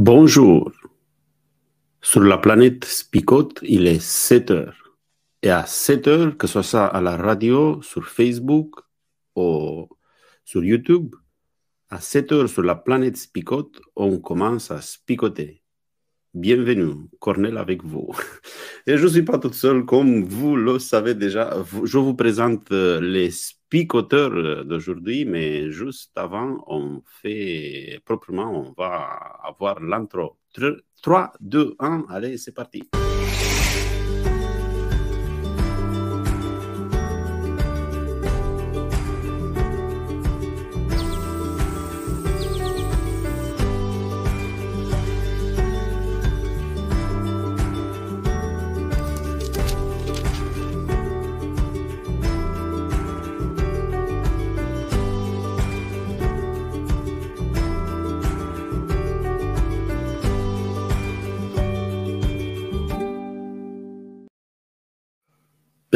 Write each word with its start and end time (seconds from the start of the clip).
Bonjour. 0.00 0.70
Sur 2.00 2.20
la 2.20 2.38
planète 2.38 2.84
Spicote, 2.84 3.58
il 3.62 3.88
est 3.88 3.98
7 3.98 4.52
heures. 4.52 4.96
Et 5.42 5.50
à 5.50 5.66
7 5.66 6.06
heures, 6.06 6.36
que 6.36 6.46
ce 6.46 6.62
soit 6.62 6.86
à 6.86 7.00
la 7.00 7.16
radio, 7.16 7.82
sur 7.82 8.06
Facebook 8.06 8.76
ou 9.34 9.88
sur 10.44 10.62
YouTube, 10.62 11.16
à 11.90 12.00
7 12.00 12.30
heures 12.30 12.48
sur 12.48 12.62
la 12.62 12.76
planète 12.76 13.16
Spicote, 13.16 13.80
on 13.96 14.20
commence 14.20 14.70
à 14.70 14.80
spicoter. 14.80 15.64
Bienvenue, 16.34 17.08
Cornel 17.20 17.56
avec 17.56 17.82
vous. 17.82 18.10
Et 18.86 18.98
je 18.98 19.04
ne 19.04 19.08
suis 19.08 19.22
pas 19.22 19.38
toute 19.38 19.54
seule, 19.54 19.86
comme 19.86 20.24
vous 20.24 20.56
le 20.56 20.78
savez 20.78 21.14
déjà. 21.14 21.56
Je 21.84 21.96
vous 21.98 22.14
présente 22.14 22.70
euh, 22.70 23.00
les 23.00 23.30
spicoteurs 23.30 24.32
euh, 24.34 24.62
d'aujourd'hui, 24.62 25.24
mais 25.24 25.70
juste 25.70 26.12
avant, 26.16 26.62
on 26.66 27.02
fait 27.22 28.00
proprement, 28.04 28.52
on 28.52 28.74
va 28.76 29.40
avoir 29.42 29.80
l'intro. 29.80 30.36
3, 31.02 31.32
2, 31.40 31.76
1, 31.78 32.06
allez, 32.10 32.36
c'est 32.36 32.52
parti. 32.52 32.82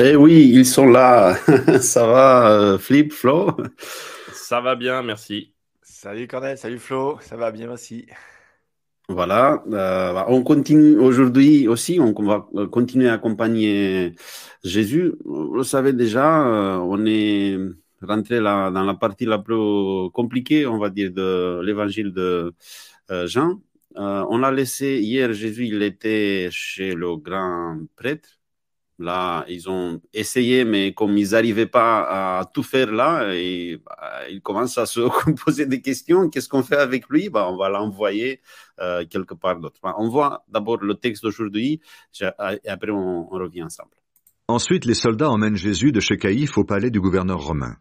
Eh 0.05 0.17
oui, 0.17 0.51
ils 0.53 0.67
sont 0.67 0.87
là. 0.87 1.37
Ça 1.81 2.05
va, 2.07 2.51
euh, 2.51 2.79
Flip, 2.79 3.13
Flo? 3.13 3.57
Ça 4.33 4.61
va 4.61 4.75
bien, 4.75 5.01
merci. 5.01 5.55
Salut 5.81 6.27
Cornel, 6.27 6.59
salut 6.59 6.81
Flo, 6.81 7.19
ça 7.21 7.37
va 7.37 7.53
bien, 7.53 7.69
merci. 7.69 8.07
Voilà, 9.09 9.63
euh, 9.71 10.25
on 10.27 10.43
continue 10.43 10.97
aujourd'hui 10.99 11.69
aussi, 11.69 12.01
on 12.01 12.13
va 12.25 12.49
continuer 12.73 13.09
à 13.09 13.13
accompagner 13.13 14.17
Jésus. 14.65 15.13
Vous 15.25 15.55
le 15.55 15.63
savez 15.63 15.93
déjà, 15.93 16.49
euh, 16.49 16.79
on 16.79 17.07
est 17.07 17.57
rentré 18.01 18.41
là, 18.41 18.73
dans 18.73 18.83
la 18.83 18.95
partie 18.95 19.27
la 19.27 19.39
plus 19.39 20.11
compliquée, 20.11 20.67
on 20.67 20.79
va 20.79 20.91
dire, 20.91 21.13
de 21.13 21.61
l'évangile 21.63 22.13
de 22.13 22.53
Jean. 23.27 23.61
on 23.95 24.39
l'a 24.39 24.51
laissé 24.51 24.99
hier, 24.99 25.33
Jésus, 25.33 25.67
il 25.67 25.81
était 25.85 26.49
chez 26.51 26.93
le 26.95 27.17
grand 27.17 27.79
prêtre 27.95 28.42
Là, 29.03 29.45
ils 29.49 29.69
ont 29.69 30.01
essayé, 30.15 30.65
mais 30.65 30.95
comme 30.95 31.19
ils 31.19 31.31
n'arrivaient 31.31 31.67
pas 31.67 32.39
à 32.41 32.45
tout 32.45 32.63
faire 32.63 32.93
là, 32.93 33.27
bah, 33.27 34.29
ils 34.31 34.41
commencent 34.41 34.79
à 34.79 34.87
se 34.87 35.01
poser 35.45 35.67
des 35.67 35.83
questions. 35.83 36.31
Qu'est-ce 36.31 36.49
qu'on 36.49 36.63
fait 36.63 36.77
avec 36.77 37.09
lui? 37.09 37.29
Bah, 37.29 37.49
On 37.51 37.57
va 37.57 37.69
l'envoyer 37.69 38.41
euh, 38.81 39.05
quelque 39.05 39.35
part 39.35 39.59
d'autre. 39.59 39.81
Bah, 39.83 39.97
on 39.99 40.09
voit 40.09 40.45
d'abord 40.49 40.79
le 40.83 40.95
texte 40.95 41.25
d'aujourd'hui, 41.25 41.81
et 42.21 42.69
après 42.69 42.93
on, 42.93 43.27
revient 43.27 43.65
ensemble. 43.65 43.91
Ensuite, 44.47 44.85
les 44.85 44.95
soldats 44.95 45.31
emmènent 45.31 45.57
Jésus 45.57 45.91
de 45.91 45.99
chez 45.99 46.17
Caïphe 46.17 46.57
au 46.57 46.65
palais 46.65 46.91
du 46.91 47.01
gouverneur 47.01 47.41
romain. 47.41 47.77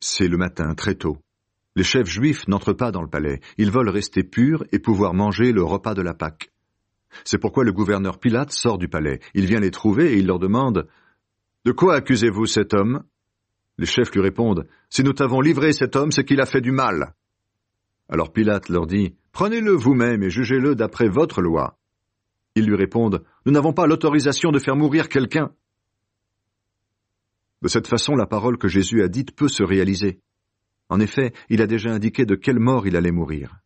C'est 0.00 0.28
le 0.28 0.38
matin, 0.38 0.74
très 0.74 0.96
tôt. 0.96 1.18
Les 1.76 1.84
chefs 1.84 2.08
juifs 2.08 2.48
n'entrent 2.48 2.72
pas 2.72 2.90
dans 2.90 3.02
le 3.02 3.08
palais. 3.08 3.40
Ils 3.58 3.70
veulent 3.70 3.90
rester 3.90 4.24
purs 4.24 4.64
et 4.72 4.80
pouvoir 4.80 5.14
manger 5.14 5.52
le 5.52 5.62
repas 5.62 5.94
de 5.94 6.02
la 6.02 6.14
Pâque. 6.14 6.50
C'est 7.24 7.38
pourquoi 7.38 7.64
le 7.64 7.72
gouverneur 7.72 8.18
Pilate 8.18 8.52
sort 8.52 8.78
du 8.78 8.88
palais. 8.88 9.20
Il 9.34 9.46
vient 9.46 9.60
les 9.60 9.70
trouver 9.70 10.12
et 10.12 10.18
il 10.18 10.26
leur 10.26 10.38
demande 10.38 10.88
De 11.64 11.72
quoi 11.72 11.96
accusez-vous 11.96 12.46
cet 12.46 12.74
homme? 12.74 13.02
Les 13.78 13.86
chefs 13.86 14.12
lui 14.12 14.20
répondent 14.20 14.66
Si 14.90 15.02
nous 15.02 15.12
t'avons 15.12 15.40
livré 15.40 15.72
cet 15.72 15.96
homme, 15.96 16.12
c'est 16.12 16.24
qu'il 16.24 16.40
a 16.40 16.46
fait 16.46 16.60
du 16.60 16.72
mal. 16.72 17.14
Alors 18.08 18.32
Pilate 18.32 18.68
leur 18.68 18.86
dit 18.86 19.14
Prenez-le 19.32 19.72
vous-même 19.72 20.22
et 20.22 20.30
jugez-le 20.30 20.74
d'après 20.74 21.08
votre 21.08 21.42
loi. 21.42 21.78
Ils 22.54 22.66
lui 22.66 22.76
répondent 22.76 23.24
Nous 23.46 23.52
n'avons 23.52 23.72
pas 23.72 23.86
l'autorisation 23.86 24.50
de 24.50 24.58
faire 24.58 24.76
mourir 24.76 25.08
quelqu'un. 25.08 25.52
De 27.62 27.68
cette 27.68 27.88
façon, 27.88 28.14
la 28.14 28.26
parole 28.26 28.58
que 28.58 28.68
Jésus 28.68 29.02
a 29.02 29.08
dite 29.08 29.34
peut 29.34 29.48
se 29.48 29.62
réaliser. 29.62 30.20
En 30.88 31.00
effet, 31.00 31.32
il 31.48 31.60
a 31.60 31.66
déjà 31.66 31.90
indiqué 31.90 32.24
de 32.24 32.34
quelle 32.34 32.58
mort 32.58 32.86
il 32.86 32.96
allait 32.96 33.12
mourir. 33.12 33.58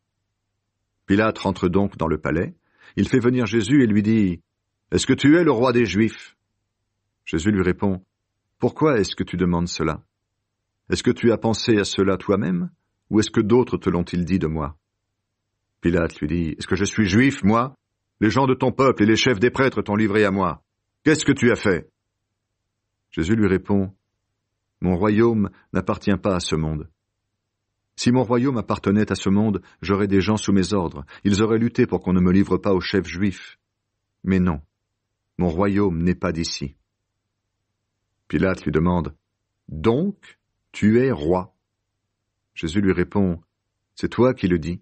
Pilate 1.07 1.39
rentre 1.39 1.69
donc 1.69 1.97
dans 1.97 2.07
le 2.07 2.19
palais, 2.19 2.55
il 2.97 3.09
fait 3.09 3.21
venir 3.21 3.47
Jésus 3.47 3.83
et 3.83 3.87
lui 3.87 4.03
dit, 4.03 4.41
Est-ce 4.91 5.07
que 5.07 5.13
tu 5.13 5.37
es 5.37 5.45
le 5.45 5.53
roi 5.53 5.73
des 5.73 5.87
Juifs? 5.87 6.37
Jésus 7.25 7.51
lui 7.51 7.63
répond, 7.63 8.05
Pourquoi 8.59 8.99
est-ce 8.99 9.17
que 9.17 9.25
tu 9.25 9.37
demandes 9.37 9.69
cela? 9.69 10.03
Est-ce 10.91 11.03
que 11.03 11.11
tu 11.11 11.33
as 11.33 11.39
pensé 11.39 11.79
à 11.79 11.85
cela 11.85 12.17
toi-même, 12.17 12.71
ou 13.11 13.21
est-ce 13.21 13.31
que 13.31 13.41
d'autres 13.41 13.77
te 13.77 13.89
l'ont-ils 13.89 14.25
dit 14.25 14.39
de 14.39 14.47
moi? 14.47 14.77
Pilate 15.81 16.21
lui 16.21 16.29
dit, 16.29 16.55
Est-ce 16.59 16.67
que 16.67 16.77
je 16.77 16.85
suis 16.85 17.07
juif, 17.07 17.43
moi? 17.43 17.77
Les 18.21 18.31
gens 18.31 18.47
de 18.47 18.55
ton 18.55 18.73
peuple 18.73 19.03
et 19.03 19.07
les 19.07 19.17
chefs 19.17 19.41
des 19.41 19.51
prêtres 19.51 19.83
t'ont 19.83 19.97
livré 19.97 20.25
à 20.25 20.31
moi. 20.31 20.63
Qu'est-ce 21.05 21.25
que 21.25 21.33
tu 21.33 21.51
as 21.51 21.57
fait? 21.57 21.91
Jésus 23.11 23.35
lui 23.35 23.49
répond, 23.49 23.93
Mon 24.81 24.97
royaume 24.97 25.51
n'appartient 25.73 26.17
pas 26.17 26.37
à 26.37 26.41
ce 26.41 26.55
monde. 26.55 26.89
Si 27.97 28.11
mon 28.11 28.25
royaume 28.25 28.57
appartenait 28.57 29.13
à 29.13 29.15
ce 29.15 29.29
monde, 29.29 29.63
j'aurais 29.81 30.09
des 30.09 30.21
gens 30.21 30.37
sous 30.37 30.53
mes 30.53 30.73
ordres, 30.73 31.05
ils 31.25 31.43
auraient 31.43 31.59
lutté 31.59 31.87
pour 31.87 32.01
qu'on 32.01 32.13
ne 32.13 32.21
me 32.21 32.33
livre 32.33 32.57
pas 32.57 32.73
aux 32.73 32.81
chefs 32.81 33.07
juifs. 33.07 33.59
Mais 34.25 34.41
non, 34.41 34.61
mon 35.39 35.49
royaume 35.49 36.03
n'est 36.03 36.15
pas 36.15 36.33
d'ici. 36.33 36.77
Pilate 38.29 38.65
lui 38.65 38.73
demande, 38.73 39.15
Donc, 39.69 40.39
tu 40.73 41.01
es 41.01 41.11
roi? 41.11 41.55
Jésus 42.55 42.81
lui 42.81 42.93
répond, 42.93 43.41
C'est 43.95 44.09
toi 44.09 44.35
qui 44.35 44.49
le 44.49 44.59
dis. 44.59 44.81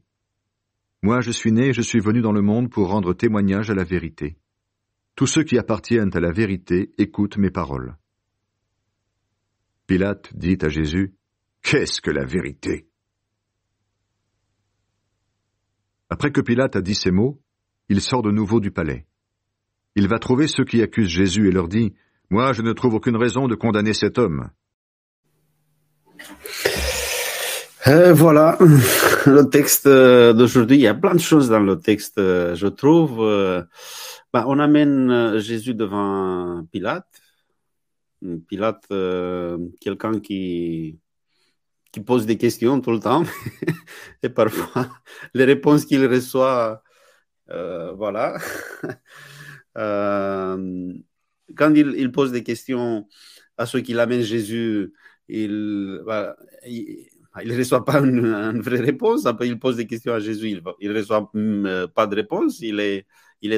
Moi 1.03 1.20
je 1.20 1.31
suis 1.31 1.50
né 1.50 1.69
et 1.69 1.72
je 1.72 1.81
suis 1.81 2.00
venu 2.00 2.20
dans 2.20 2.32
le 2.32 2.43
monde 2.43 2.70
pour 2.70 2.88
rendre 2.88 3.15
témoignage 3.15 3.70
à 3.70 3.75
la 3.75 3.84
vérité. 3.84 4.37
Tous 5.16 5.26
ceux 5.26 5.44
qui 5.44 5.59
appartiennent 5.59 6.15
à 6.15 6.20
la 6.20 6.31
vérité 6.31 6.93
écoutent 6.99 7.38
mes 7.38 7.50
paroles. 7.50 7.97
Pilate 9.87 10.37
dit 10.37 10.59
à 10.60 10.69
Jésus, 10.69 11.15
Qu'est-ce 11.62 12.00
que 12.00 12.10
la 12.10 12.25
vérité? 12.25 12.89
Après 16.10 16.32
que 16.32 16.41
Pilate 16.41 16.76
a 16.76 16.82
dit 16.82 16.94
ces 16.94 17.10
mots, 17.10 17.41
il 17.88 18.00
sort 18.00 18.22
de 18.22 18.31
nouveau 18.31 18.60
du 18.60 18.71
palais. 18.71 19.06
Il 19.97 20.09
va 20.09 20.19
trouver 20.19 20.47
ceux 20.47 20.65
qui 20.65 20.82
accusent 20.82 21.09
Jésus 21.09 21.48
et 21.48 21.53
leur 21.53 21.69
dit, 21.69 21.94
Moi 22.31 22.53
je 22.53 22.62
ne 22.62 22.72
trouve 22.72 22.94
aucune 22.94 23.16
raison 23.16 23.48
de 23.48 23.54
condamner 23.54 23.94
cet 23.94 24.19
homme. 24.19 24.50
Euh, 27.87 28.12
voilà 28.12 28.59
le 29.26 29.44
texte 29.44 29.88
d'aujourd'hui. 29.88 30.76
Il 30.76 30.82
y 30.82 30.87
a 30.87 30.94
plein 30.94 31.15
de 31.15 31.20
choses 31.20 31.49
dans 31.49 31.60
le 31.60 31.78
texte, 31.78 32.19
je 32.19 32.66
trouve. 32.66 33.19
Bah, 34.32 34.44
on 34.47 34.59
amène 34.59 35.38
Jésus 35.38 35.75
devant 35.75 36.65
Pilate. 36.70 37.06
Pilate, 38.49 38.84
euh, 38.93 39.59
quelqu'un 39.81 40.20
qui 40.20 40.99
qui 41.92 42.00
pose 42.00 42.26
des 42.26 42.36
questions 42.36 42.80
tout 42.80 42.92
le 42.92 43.00
temps. 43.00 43.24
et 44.22 44.28
parfois, 44.28 44.88
les 45.34 45.44
réponses 45.44 45.84
qu'il 45.84 46.06
reçoit, 46.06 46.82
euh, 47.50 47.92
voilà. 47.92 48.38
euh, 49.78 50.92
quand 51.56 51.74
il, 51.74 52.12
pose 52.12 52.32
des 52.32 52.44
questions 52.44 53.08
à 53.56 53.66
ceux 53.66 53.80
qui 53.80 53.92
l'amènent 53.92 54.22
Jésus, 54.22 54.92
il 55.28 56.02
ne 56.04 57.56
reçoit 57.56 57.84
pas 57.84 58.00
une, 58.00 58.60
vraie 58.60 58.81
réponse. 58.81 59.26
Après, 59.26 59.48
il 59.48 59.58
pose 59.58 59.76
des 59.76 59.86
questions 59.86 60.14
à 60.14 60.20
Jésus, 60.20 60.50
il 60.81 60.88
ne 60.88 60.94
reçoit 60.94 61.28
mm, 61.34 61.88
pas 61.94 62.06
de 62.06 62.14
réponse. 62.14 62.60
Il 62.60 62.78
est, 62.81 63.06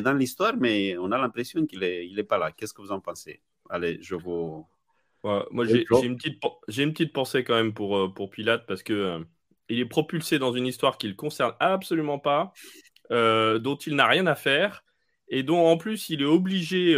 dans 0.00 0.14
l'histoire, 0.14 0.56
mais 0.56 0.96
on 0.96 1.12
a 1.12 1.18
l'impression 1.18 1.66
qu'il 1.66 1.80
n'est 1.80 2.06
est 2.06 2.24
pas 2.24 2.38
là. 2.38 2.50
Qu'est-ce 2.52 2.72
que 2.72 2.80
vous 2.80 2.92
en 2.92 3.00
pensez? 3.00 3.42
Allez, 3.68 3.98
je 4.00 4.14
vous, 4.14 4.66
moi, 5.24 5.64
j'ai 5.64 5.86
une, 6.02 6.16
petite, 6.16 6.42
une 6.76 6.92
petite 6.92 7.12
pensée 7.12 7.44
quand 7.44 7.54
même 7.54 7.72
pour, 7.72 7.96
euh, 7.96 8.08
pour 8.08 8.30
Pilate 8.30 8.66
parce 8.66 8.82
que 8.82 8.92
euh, 8.92 9.18
il 9.68 9.78
est 9.78 9.86
propulsé 9.86 10.38
dans 10.38 10.52
une 10.52 10.66
histoire 10.66 10.98
qui 10.98 11.06
ne 11.06 11.12
le 11.12 11.16
concerne 11.16 11.54
absolument 11.60 12.18
pas, 12.18 12.52
euh, 13.10 13.58
dont 13.58 13.76
il 13.76 13.94
n'a 13.94 14.06
rien 14.06 14.26
à 14.26 14.34
faire 14.34 14.84
et 15.28 15.42
dont 15.42 15.64
en 15.66 15.76
plus 15.76 16.10
il 16.10 16.22
est 16.22 16.26
obligé 16.26 16.94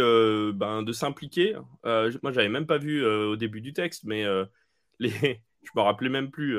ben, 0.53 0.81
de 0.81 0.91
s'impliquer. 0.91 1.55
moi, 1.83 2.31
j'avais 2.31 2.49
même 2.49 2.65
pas 2.65 2.79
vu 2.79 3.05
au 3.05 3.35
début 3.37 3.61
du 3.61 3.71
texte, 3.71 4.03
mais 4.03 4.25
les... 4.99 5.09
je 5.09 5.69
me 5.75 5.81
rappelais 5.81 6.09
même 6.09 6.31
plus 6.31 6.57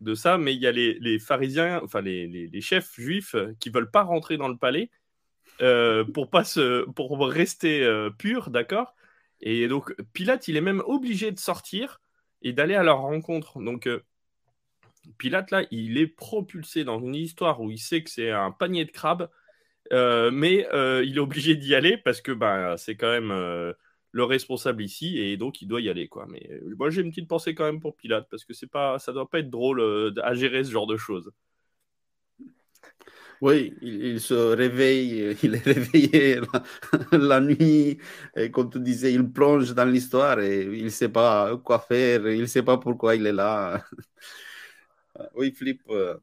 de 0.00 0.14
ça. 0.14 0.38
Mais 0.38 0.54
il 0.54 0.60
y 0.60 0.66
a 0.68 0.72
les, 0.72 0.94
les 1.00 1.18
pharisiens, 1.18 1.80
enfin 1.82 2.02
les, 2.02 2.28
les, 2.28 2.60
chefs 2.60 2.94
juifs 2.94 3.34
qui 3.58 3.70
veulent 3.70 3.90
pas 3.90 4.04
rentrer 4.04 4.36
dans 4.36 4.48
le 4.48 4.56
palais 4.56 4.90
pour 5.58 6.30
pas 6.30 6.44
se, 6.44 6.84
pour 6.90 7.18
rester 7.26 8.08
pur, 8.16 8.50
d'accord? 8.50 8.95
Et 9.40 9.68
donc, 9.68 9.94
Pilate, 10.12 10.48
il 10.48 10.56
est 10.56 10.62
même 10.62 10.82
obligé 10.86 11.30
de 11.30 11.38
sortir 11.38 12.00
et 12.42 12.52
d'aller 12.52 12.74
à 12.74 12.82
leur 12.82 13.00
rencontre. 13.00 13.60
Donc, 13.60 13.86
euh, 13.86 14.02
Pilate, 15.18 15.50
là, 15.50 15.64
il 15.70 15.98
est 15.98 16.06
propulsé 16.06 16.84
dans 16.84 17.00
une 17.00 17.14
histoire 17.14 17.60
où 17.60 17.70
il 17.70 17.78
sait 17.78 18.02
que 18.02 18.10
c'est 18.10 18.30
un 18.30 18.50
panier 18.50 18.84
de 18.84 18.90
crabes, 18.90 19.28
euh, 19.92 20.30
mais 20.30 20.66
euh, 20.72 21.04
il 21.04 21.16
est 21.16 21.20
obligé 21.20 21.54
d'y 21.54 21.74
aller 21.74 21.96
parce 21.96 22.20
que 22.20 22.32
bah, 22.32 22.76
c'est 22.76 22.96
quand 22.96 23.10
même 23.10 23.30
le 24.12 24.24
responsable 24.24 24.82
ici 24.82 25.18
et 25.18 25.36
donc 25.36 25.60
il 25.62 25.68
doit 25.68 25.80
y 25.80 25.88
aller. 25.88 26.08
Quoi. 26.08 26.26
Mais 26.28 26.48
moi, 26.76 26.90
j'ai 26.90 27.02
une 27.02 27.10
petite 27.10 27.28
pensée 27.28 27.54
quand 27.54 27.64
même 27.64 27.80
pour 27.80 27.96
Pilate 27.96 28.28
parce 28.30 28.44
que 28.44 28.54
c'est 28.54 28.70
pas, 28.70 28.98
ça 28.98 29.12
doit 29.12 29.28
pas 29.28 29.40
être 29.40 29.50
drôle 29.50 30.14
à 30.22 30.34
gérer 30.34 30.64
ce 30.64 30.70
genre 30.70 30.86
de 30.86 30.96
choses. 30.96 31.30
Oui, 33.40 33.74
il, 33.82 34.20
se 34.20 34.34
réveille, 34.34 35.36
il 35.42 35.54
est 35.54 35.64
réveillé 35.64 36.40
la, 37.12 37.40
nuit, 37.40 37.98
et 38.34 38.50
comme 38.50 38.70
tu 38.70 38.80
disais, 38.80 39.12
il 39.12 39.30
plonge 39.30 39.74
dans 39.74 39.84
l'histoire 39.84 40.40
et 40.40 40.62
il 40.62 40.84
ne 40.84 40.88
sait 40.88 41.08
pas 41.08 41.56
quoi 41.58 41.78
faire, 41.78 42.26
il 42.28 42.42
ne 42.42 42.46
sait 42.46 42.62
pas 42.62 42.78
pourquoi 42.78 43.14
il 43.14 43.26
est 43.26 43.32
là. 43.32 43.82
Oui, 45.34 45.50
Flip. 45.50 45.80
Euh, 45.88 46.18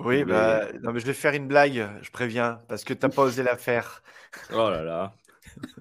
oui, 0.00 0.24
bah, 0.24 0.66
non, 0.82 0.92
mais 0.92 0.98
je 0.98 1.06
vais 1.06 1.12
faire 1.12 1.32
une 1.32 1.46
blague, 1.46 1.88
je 2.02 2.10
préviens, 2.10 2.58
parce 2.68 2.82
que 2.82 2.92
tu 2.92 3.06
n'as 3.06 3.12
pas 3.12 3.22
osé 3.22 3.44
la 3.44 3.56
faire. 3.56 4.02
Oh 4.52 4.68
là 4.68 4.82
là. 4.82 5.14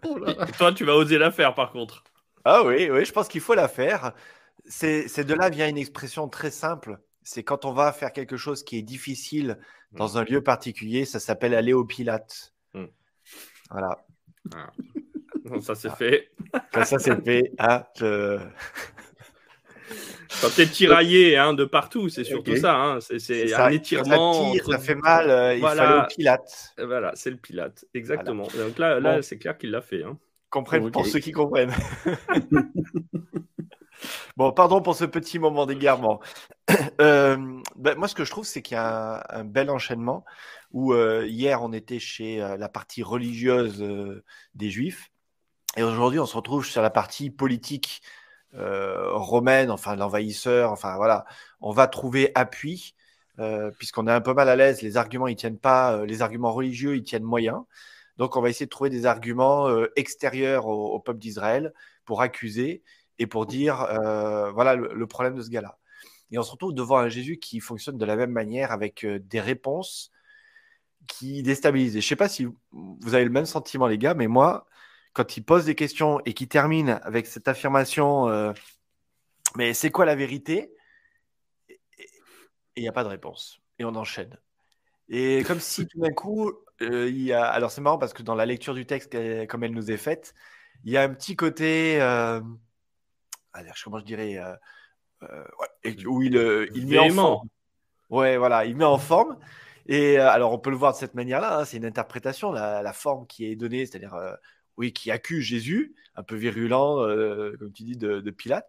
oh 0.06 0.18
là 0.20 0.46
toi, 0.58 0.72
tu 0.72 0.86
vas 0.86 0.94
oser 0.94 1.18
la 1.18 1.32
faire 1.32 1.56
par 1.56 1.72
contre. 1.72 2.04
Ah 2.46 2.62
oui, 2.64 2.88
oui, 2.92 3.04
je 3.04 3.12
pense 3.12 3.28
qu'il 3.28 3.42
faut 3.42 3.56
la 3.56 3.68
faire. 3.68 4.14
C'est 4.66 5.24
de 5.24 5.34
là 5.34 5.50
vient 5.50 5.68
une 5.68 5.78
expression 5.78 6.30
très 6.30 6.52
simple. 6.52 7.00
C'est 7.24 7.44
quand 7.44 7.66
on 7.66 7.74
va 7.74 7.92
faire 7.92 8.14
quelque 8.14 8.38
chose 8.38 8.64
qui 8.64 8.78
est 8.78 8.82
difficile 8.82 9.58
dans 9.92 10.18
un 10.18 10.24
lieu 10.24 10.42
particulier, 10.42 11.06
ça 11.06 11.20
s'appelle 11.20 11.54
aller 11.54 11.74
au 11.74 11.86
Pilate. 11.86 12.54
Hmm. 12.74 12.86
Voilà. 13.70 14.06
Ah. 14.56 14.72
ça 15.62 15.76
c'est 15.76 15.90
ah. 15.90 15.96
fait. 15.96 16.32
ça 16.74 17.00
c'est 17.00 17.24
fait, 17.24 17.52
hein, 17.60 17.84
je... 17.98 18.40
Quand 20.42 20.50
t'es 20.56 20.66
tiraillé 20.66 21.38
hein, 21.38 21.54
de 21.54 21.66
partout, 21.66 22.08
c'est 22.10 22.24
surtout 22.24 22.56
ça. 22.56 22.76
Hein. 22.76 23.00
C'est 23.02 23.54
un 23.54 23.70
étirement. 23.70 24.54
Ça, 24.54 24.64
ça 24.72 24.80
fait 24.80 24.96
mal, 24.96 25.30
euh, 25.30 25.56
il 25.56 25.60
voilà. 25.60 25.88
faut 25.88 26.02
le 26.02 26.16
pilate. 26.16 26.74
Voilà, 26.78 27.12
c'est 27.16 27.30
le 27.30 27.38
pilate, 27.38 27.86
exactement. 27.94 28.48
Donc 28.58 28.78
là, 28.80 29.00
là 29.00 29.22
c'est 29.22 29.38
clair 29.38 29.58
qu'il 29.58 29.72
l'a 29.72 29.82
fait. 29.82 30.04
Hein. 30.04 30.18
Comprennent 30.50 30.90
pour 30.92 31.06
ceux 31.06 31.20
qui 31.20 31.32
comprennent. 31.32 31.74
bon, 34.38 34.52
pardon 34.52 34.82
pour 34.82 34.96
ce 34.96 35.06
petit 35.06 35.40
moment 35.40 35.66
d'égarement. 35.66 36.20
Euh, 37.02 37.38
ben, 37.76 37.98
moi, 37.98 38.08
ce 38.08 38.16
que 38.16 38.24
je 38.24 38.32
trouve, 38.32 38.46
c'est 38.46 38.62
qu'il 38.62 38.76
y 38.76 38.80
a 38.80 39.26
un, 39.30 39.44
bel 39.44 39.70
enchaînement 39.70 40.24
où 40.72 40.94
euh, 40.94 41.26
hier, 41.28 41.62
on 41.62 41.74
était 41.74 42.00
chez 42.00 42.38
la 42.38 42.70
partie 42.70 43.04
religieuse 43.04 43.84
des 44.56 44.70
Juifs 44.70 45.12
et 45.78 45.84
aujourd'hui, 45.84 46.20
on 46.20 46.26
se 46.26 46.36
retrouve 46.36 46.66
sur 46.66 46.82
la 46.82 46.90
partie 46.90 47.30
politique 47.30 48.02
euh, 48.56 49.14
romaine, 49.14 49.72
enfin 49.72 49.96
l'envahisseur, 49.96 50.72
enfin 50.72 50.98
voilà, 50.98 51.26
on 51.62 51.72
va 51.72 51.88
trouver 51.88 52.32
appui 52.36 52.96
euh, 53.40 53.72
puisqu'on 53.78 54.08
est 54.08 54.12
un 54.12 54.22
peu 54.22 54.34
mal 54.34 54.50
à 54.50 54.56
l'aise. 54.58 54.82
Les 54.82 54.98
arguments 54.98 55.28
ils 55.28 55.38
tiennent 55.38 55.60
pas, 55.60 55.94
euh, 55.96 56.06
les 56.06 56.22
arguments 56.22 56.52
religieux 56.52 56.98
ils 56.98 57.04
tiennent 57.04 57.24
moyen. 57.24 57.66
Donc 58.18 58.36
on 58.36 58.42
va 58.42 58.50
essayer 58.50 58.66
de 58.66 58.72
trouver 58.72 58.90
des 58.90 59.06
arguments 59.06 59.70
extérieurs 59.96 60.68
au, 60.68 61.00
peuple 61.00 61.20
d'Israël 61.20 61.74
pour 62.06 62.22
accuser 62.22 62.84
et 63.22 63.28
pour 63.28 63.46
dire 63.46 63.86
voilà 64.54 64.76
le, 64.76 65.08
problème 65.08 65.36
de 65.36 65.42
ce 65.42 65.50
gars-là. 65.50 65.78
Et 66.32 66.38
on 66.38 66.44
se 66.44 66.52
retrouve 66.52 66.74
devant 66.74 66.98
un 66.98 67.10
Jésus 67.10 67.38
qui 67.38 67.60
fonctionne 67.60 67.98
de 67.98 68.06
la 68.06 68.16
même 68.16 68.32
manière 68.32 68.72
avec 68.72 69.06
des 69.06 69.40
réponses 69.40 70.12
qui 71.08 71.44
déstabilisent. 71.44 71.94
je 71.94 71.98
ne 71.98 72.02
sais 72.02 72.16
pas 72.16 72.30
si 72.30 72.48
vous 72.72 73.14
avez 73.14 73.24
le 73.24 73.32
même 73.32 73.46
sentiment, 73.46 73.88
les 73.88 73.98
gars, 73.98 74.14
mais 74.14 74.28
moi, 74.28 74.66
quand 75.14 75.38
il 75.38 75.44
pose 75.44 75.66
des 75.66 75.76
questions 75.76 76.22
et 76.26 76.34
qu'il 76.34 76.48
termine 76.48 77.00
avec 77.04 77.28
cette 77.28 77.48
affirmation 77.48 78.30
euh, 78.30 78.54
Mais 79.58 79.74
c'est 79.74 79.92
quoi 79.92 80.06
la 80.06 80.16
vérité? 80.16 80.74
Et 81.70 81.78
il 82.78 82.84
n'y 82.84 82.90
a 82.90 82.94
pas 82.94 83.04
de 83.04 83.10
réponse. 83.10 83.60
Et 83.80 83.86
on 83.86 83.96
enchaîne. 83.96 84.38
Et 85.10 85.44
comme 85.46 85.60
si 85.60 85.88
tout 85.88 86.00
d'un 86.00 86.12
coup, 86.12 86.54
euh, 86.82 87.10
il 87.10 87.22
y 87.22 87.34
a. 87.34 87.46
Alors 87.46 87.72
c'est 87.72 87.82
marrant 87.82 87.98
parce 87.98 88.14
que 88.14 88.24
dans 88.24 88.36
la 88.36 88.46
lecture 88.46 88.74
du 88.74 88.86
texte, 88.86 89.18
comme 89.48 89.64
elle 89.64 89.74
nous 89.74 89.92
est 89.92 89.98
faite, 89.98 90.34
il 90.86 90.92
y 90.92 90.98
a 90.98 91.04
un 91.04 91.10
petit 91.10 91.36
côté. 91.36 92.02
Euh... 92.02 92.40
comment 93.84 94.00
je 94.00 94.06
dirais 94.06 94.38
euh, 94.38 95.44
Où 96.06 96.22
il, 96.22 96.36
il 96.76 96.88
met 96.88 97.00
en 97.00 97.10
forme. 97.10 97.50
Ouais, 98.10 98.38
voilà, 98.38 98.66
il 98.66 98.76
met 98.76 98.86
en 98.86 98.98
forme. 98.98 99.38
Et 99.88 100.18
alors, 100.18 100.52
on 100.54 100.60
peut 100.60 100.70
le 100.70 100.76
voir 100.76 100.94
de 100.94 100.98
cette 100.98 101.16
manière-là, 101.16 101.60
hein, 101.60 101.66
c'est 101.66 101.78
une 101.78 101.86
interprétation, 101.86 102.52
la, 102.52 102.82
la, 102.82 102.94
forme 102.94 103.26
qui 103.26 103.46
est 103.46 103.56
donnée, 103.56 103.86
c'est-à-dire 103.86 104.16
oui, 104.78 104.94
qui 104.94 105.12
accuse 105.12 105.44
Jésus, 105.44 105.96
un 106.16 106.24
peu 106.24 106.36
virulent, 106.36 107.00
euh, 107.06 107.56
comme 107.60 107.72
tu 107.72 107.84
dis, 107.84 107.98
de, 107.98 108.32
Pilate. 108.32 108.68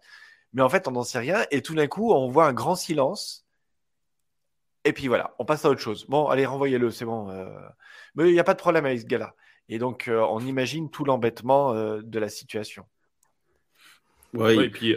Mais 0.53 0.63
en 0.63 0.69
fait, 0.69 0.89
on 0.89 0.93
n'en 0.93 1.05
sait 1.05 1.19
rien. 1.19 1.45
Et 1.51 1.63
tout 1.63 1.75
d'un 1.75 1.87
coup, 1.87 2.13
on 2.13 2.29
voit 2.29 2.47
un 2.47 2.53
grand 2.53 2.75
silence. 2.75 3.47
Et 4.85 4.93
puis 4.93 5.09
voilà, 5.09 5.35
on 5.39 5.45
passe 5.45 5.65
à 5.65 5.71
autre 5.71 5.81
chose. 5.81 6.07
Bon, 6.09 6.27
allez, 6.27 6.45
renvoyez-le, 6.45 6.91
c'est 6.91 7.05
bon. 7.05 7.31
Euh. 7.31 7.47
Mais 8.15 8.29
il 8.29 8.33
n'y 8.33 8.41
a 8.41 8.45
pas 8.45 8.55
de 8.55 8.59
problème 8.59 8.85
avec 8.85 9.01
ce 9.01 9.07
gars-là. 9.07 9.35
Et 9.69 9.79
donc, 9.79 10.09
euh, 10.09 10.21
on 10.29 10.41
imagine 10.41 10.91
tout 10.91 11.05
l'embêtement 11.05 11.73
de 11.75 12.19
la 12.19 12.29
situation. 12.29 12.85
Oui, 14.35 14.65
et 14.65 14.71
puis. 14.71 14.97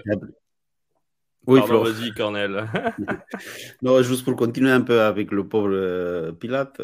Oui, 1.47 1.59
vas-y, 1.59 2.11
Cornel. 2.11 2.67
non, 3.83 4.01
juste 4.01 4.25
pour 4.25 4.35
continuer 4.35 4.71
un 4.71 4.81
peu 4.81 5.01
avec 5.01 5.31
le 5.31 5.47
pauvre 5.47 6.31
Pilate 6.31 6.81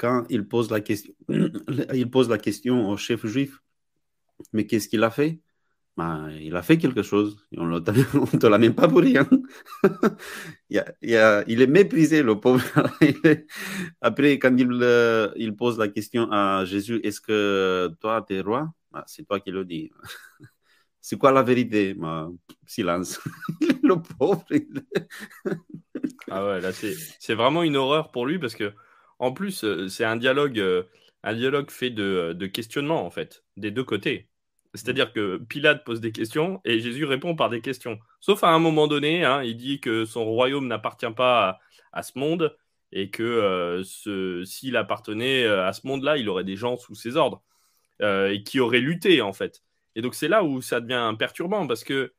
quand 0.00 0.24
il 0.30 0.48
pose 0.48 0.70
la 0.70 0.80
question, 0.80 1.12
il 1.94 2.10
pose 2.10 2.30
la 2.30 2.38
question 2.38 2.88
au 2.88 2.96
chef 2.96 3.26
juif, 3.26 3.60
mais 4.54 4.66
qu'est-ce 4.66 4.88
qu'il 4.88 5.04
a 5.04 5.10
fait? 5.10 5.40
Ben, 5.98 6.30
Il 6.40 6.56
a 6.56 6.62
fait 6.62 6.78
quelque 6.78 7.02
chose. 7.02 7.36
On 7.54 7.66
ne 7.66 7.78
te 7.80 8.46
la 8.46 8.56
met 8.56 8.70
pas 8.70 8.88
pour 8.88 9.00
rien. 9.00 9.28
il, 10.70 10.82
il, 11.02 11.60
est 11.60 11.66
méprisé, 11.66 12.22
le 12.22 12.40
pauvre. 12.40 12.64
Après, 14.00 14.38
quand 14.38 14.56
il, 14.56 14.70
euh, 14.82 15.30
il, 15.36 15.54
pose 15.54 15.78
la 15.78 15.88
question 15.88 16.32
à 16.32 16.64
Jésus, 16.64 17.00
est-ce 17.04 17.20
que 17.20 17.90
toi, 18.00 18.24
tu 18.26 18.36
es 18.36 18.40
roi? 18.40 18.72
Ben, 18.92 19.02
C'est 19.06 19.26
toi 19.26 19.38
qui 19.38 19.50
le 19.50 19.66
dis. 19.66 19.90
C'est 21.00 21.18
quoi 21.18 21.32
la 21.32 21.42
vérité? 21.42 21.96
Silence. 22.66 23.20
le 23.82 24.00
pauvre. 24.00 24.44
ah 26.30 26.46
ouais, 26.46 26.60
là, 26.60 26.70
c'est 26.72 27.34
vraiment 27.34 27.62
une 27.62 27.76
horreur 27.76 28.10
pour 28.10 28.26
lui 28.26 28.38
parce 28.38 28.54
que 28.54 28.72
en 29.20 29.32
plus, 29.32 29.64
euh, 29.64 29.88
c'est 29.88 30.04
un 30.04 30.16
dialogue, 30.16 30.58
euh, 30.58 30.84
un 31.22 31.34
dialogue 31.34 31.70
fait 31.70 31.90
de, 31.90 32.34
de 32.36 32.46
questionnement, 32.46 33.04
en 33.04 33.10
fait, 33.10 33.44
des 33.56 33.70
deux 33.70 33.84
côtés. 33.84 34.28
C'est-à-dire 34.74 35.12
que 35.12 35.36
Pilate 35.36 35.84
pose 35.84 36.00
des 36.00 36.12
questions 36.12 36.60
et 36.64 36.80
Jésus 36.80 37.04
répond 37.04 37.36
par 37.36 37.50
des 37.50 37.60
questions. 37.60 37.98
Sauf 38.20 38.44
à 38.44 38.48
un 38.48 38.58
moment 38.58 38.88
donné, 38.88 39.24
hein, 39.24 39.42
il 39.42 39.56
dit 39.56 39.80
que 39.80 40.04
son 40.04 40.24
royaume 40.24 40.68
n'appartient 40.68 41.10
pas 41.14 41.60
à, 41.92 42.02
ce 42.02 42.18
monde 42.18 42.56
et 42.92 43.10
que 43.10 43.22
euh, 43.22 44.44
s'il 44.44 44.76
appartenait 44.76 45.44
à 45.46 45.72
ce 45.72 45.86
monde-là, 45.86 46.16
il 46.18 46.28
aurait 46.28 46.44
des 46.44 46.56
gens 46.56 46.76
sous 46.78 46.94
ses 46.94 47.16
ordres 47.16 47.42
et 48.00 48.42
qui 48.44 48.60
auraient 48.60 48.80
lutté 48.80 49.20
en 49.20 49.32
fait. 49.32 49.62
Et 49.96 50.02
donc 50.02 50.14
c'est 50.14 50.28
là 50.28 50.44
où 50.44 50.62
ça 50.62 50.80
devient 50.80 51.14
perturbant 51.18 51.66
parce 51.66 51.84
que 51.84 52.12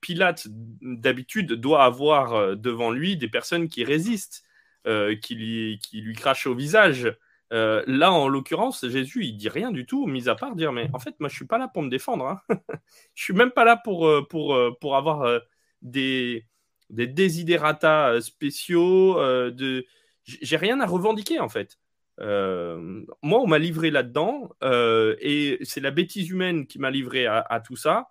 Pilate 0.00 0.46
d'habitude 0.48 1.52
doit 1.52 1.84
avoir 1.84 2.56
devant 2.56 2.90
lui 2.90 3.16
des 3.16 3.28
personnes 3.28 3.68
qui 3.68 3.84
résistent 3.84 4.44
euh, 4.86 5.14
qui, 5.14 5.34
lui, 5.34 5.78
qui 5.82 6.00
lui 6.00 6.14
crache 6.14 6.46
au 6.46 6.54
visage. 6.54 7.14
Euh, 7.52 7.84
là, 7.86 8.12
en 8.12 8.28
l'occurrence, 8.28 8.88
Jésus, 8.88 9.26
il 9.26 9.36
dit 9.36 9.50
rien 9.50 9.72
du 9.72 9.84
tout, 9.84 10.06
mis 10.06 10.30
à 10.30 10.34
part 10.34 10.56
dire, 10.56 10.72
mais 10.72 10.88
en 10.94 10.98
fait, 10.98 11.20
moi, 11.20 11.28
je 11.28 11.34
suis 11.34 11.46
pas 11.46 11.58
là 11.58 11.68
pour 11.68 11.82
me 11.82 11.90
défendre. 11.90 12.26
Hein. 12.26 12.40
je 13.14 13.22
suis 13.22 13.34
même 13.34 13.50
pas 13.50 13.64
là 13.64 13.76
pour, 13.76 14.06
euh, 14.06 14.26
pour, 14.26 14.58
pour 14.80 14.96
avoir 14.96 15.42
des, 15.82 16.46
des 16.88 17.06
désidérata 17.06 18.22
spéciaux. 18.22 19.16
de... 19.50 19.84
J'ai 20.24 20.56
rien 20.56 20.80
à 20.80 20.86
revendiquer, 20.86 21.40
en 21.40 21.50
fait. 21.50 21.78
Moi, 22.20 23.40
on 23.40 23.46
m'a 23.46 23.58
livré 23.58 23.90
là-dedans, 23.90 24.50
et 24.62 25.58
c'est 25.62 25.80
la 25.80 25.90
bêtise 25.90 26.30
humaine 26.30 26.66
qui 26.66 26.78
m'a 26.78 26.90
livré 26.90 27.26
à, 27.26 27.62
tout 27.64 27.76
ça 27.76 28.10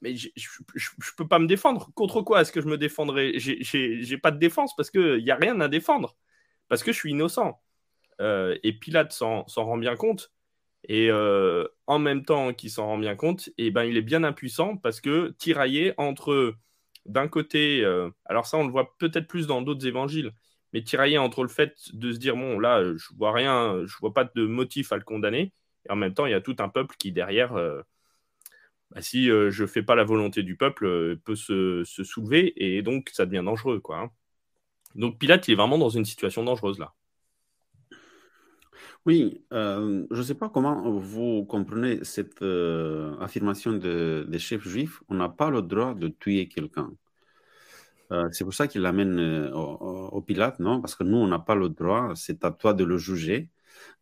mais 0.00 0.14
je 0.14 0.28
ne 0.36 1.16
peux 1.16 1.26
pas 1.26 1.40
me 1.40 1.48
défendre. 1.48 1.90
Contre 1.94 2.22
quoi 2.22 2.40
est-ce 2.40 2.52
que 2.52 2.60
je 2.60 2.68
me 2.68 2.78
défendrai? 2.78 3.32
J'ai 3.36 4.18
pas 4.18 4.30
de 4.30 4.38
défense 4.38 4.76
parce 4.76 4.90
qu'il 4.90 5.24
n'y 5.24 5.30
a 5.32 5.34
rien 5.34 5.60
à 5.60 5.66
défendre. 5.66 6.16
Parce 6.68 6.84
que 6.84 6.92
je 6.92 6.98
suis 6.98 7.10
innocent. 7.10 7.60
Euh, 8.20 8.56
et 8.62 8.72
Pilate 8.72 9.12
s'en 9.12 9.44
rend 9.56 9.78
bien 9.78 9.96
compte. 9.96 10.32
Et 10.84 11.10
euh, 11.10 11.66
en 11.86 11.98
même 11.98 12.24
temps 12.24 12.54
qu'il 12.54 12.70
s'en 12.70 12.86
rend 12.86 12.98
bien 12.98 13.16
compte, 13.16 13.48
et 13.58 13.66
eh 13.66 13.70
ben, 13.70 13.84
il 13.84 13.96
est 13.96 14.02
bien 14.02 14.24
impuissant 14.24 14.76
parce 14.76 15.00
que 15.00 15.34
tiraillé 15.38 15.92
entre, 15.98 16.54
d'un 17.04 17.28
côté, 17.28 17.84
euh, 17.84 18.10
alors 18.26 18.46
ça 18.46 18.58
on 18.58 18.64
le 18.64 18.70
voit 18.70 18.96
peut-être 18.98 19.26
plus 19.26 19.46
dans 19.46 19.60
d'autres 19.60 19.86
évangiles, 19.86 20.32
mais 20.72 20.82
tiraillé 20.82 21.18
entre 21.18 21.42
le 21.42 21.48
fait 21.48 21.74
de 21.92 22.12
se 22.12 22.18
dire, 22.18 22.36
bon 22.36 22.58
là, 22.58 22.82
je 22.96 23.08
vois 23.16 23.32
rien, 23.32 23.84
je 23.86 23.96
vois 23.98 24.12
pas 24.14 24.24
de 24.24 24.46
motif 24.46 24.92
à 24.92 24.96
le 24.96 25.04
condamner, 25.04 25.52
et 25.86 25.92
en 25.92 25.96
même 25.96 26.14
temps, 26.14 26.26
il 26.26 26.32
y 26.32 26.34
a 26.34 26.40
tout 26.40 26.56
un 26.58 26.68
peuple 26.68 26.96
qui 26.98 27.12
derrière 27.12 27.56
bah, 28.90 29.02
si 29.02 29.30
euh, 29.30 29.50
je 29.50 29.66
fais 29.66 29.82
pas 29.82 29.94
la 29.94 30.04
volonté 30.04 30.42
du 30.42 30.56
peuple, 30.56 30.86
euh, 30.86 31.20
peut 31.24 31.36
se, 31.36 31.84
soulever 31.84 32.52
et 32.56 32.82
donc 32.82 33.10
ça 33.12 33.26
devient 33.26 33.42
dangereux. 33.44 33.80
Quoi, 33.80 33.98
hein. 33.98 34.10
Donc 34.94 35.18
Pilate, 35.18 35.48
il 35.48 35.52
est 35.52 35.54
vraiment 35.56 35.78
dans 35.78 35.90
une 35.90 36.04
situation 36.04 36.44
dangereuse 36.44 36.78
là. 36.78 36.94
Oui, 39.06 39.42
euh, 39.52 40.06
je 40.10 40.18
ne 40.18 40.22
sais 40.22 40.34
pas 40.34 40.48
comment 40.48 40.98
vous 40.98 41.44
comprenez 41.46 42.04
cette 42.04 42.42
affirmation 43.20 43.72
des 43.74 44.38
chefs 44.38 44.66
juifs. 44.66 45.02
On 45.08 45.14
n'a 45.14 45.28
pas 45.28 45.50
le 45.50 45.62
droit 45.62 45.94
de 45.94 46.08
tuer 46.08 46.48
quelqu'un. 46.48 46.90
Euh, 48.12 48.28
c'est 48.32 48.44
pour 48.44 48.54
ça 48.54 48.68
qu'il 48.68 48.80
l'amène 48.82 49.18
euh, 49.18 49.52
au, 49.52 50.20
Pilate, 50.22 50.60
non? 50.60 50.80
Parce 50.80 50.94
que 50.94 51.04
nous, 51.04 51.18
on 51.18 51.26
n'a 51.28 51.38
pas 51.38 51.54
le 51.54 51.68
droit, 51.68 52.12
c'est 52.16 52.44
à 52.44 52.50
toi 52.50 52.72
de 52.74 52.84
le 52.84 52.96
juger. 52.96 53.50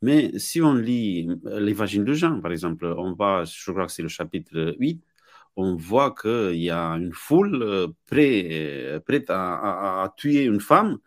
Mais 0.03 0.39
si 0.39 0.63
on 0.63 0.75
lit 0.75 1.29
l'évangile 1.45 2.05
de 2.05 2.15
Jean, 2.15 2.41
par 2.41 2.53
exemple, 2.53 2.87
on 2.87 3.15
va, 3.15 3.45
je 3.45 3.71
crois 3.71 3.87
que 3.87 3.93
c'est 3.93 4.03
le 4.03 4.09
chapitre 4.09 4.75
8, 4.79 5.03
on 5.57 5.75
voit 5.77 6.15
qu'il 6.15 6.57
y 6.63 6.71
a 6.71 6.91
une 6.93 7.13
foule 7.13 7.63
euh, 7.63 7.89
prête, 8.07 9.31
à, 9.31 10.13
tuer 10.17 10.45
une 10.45 10.61
femme 10.61 10.99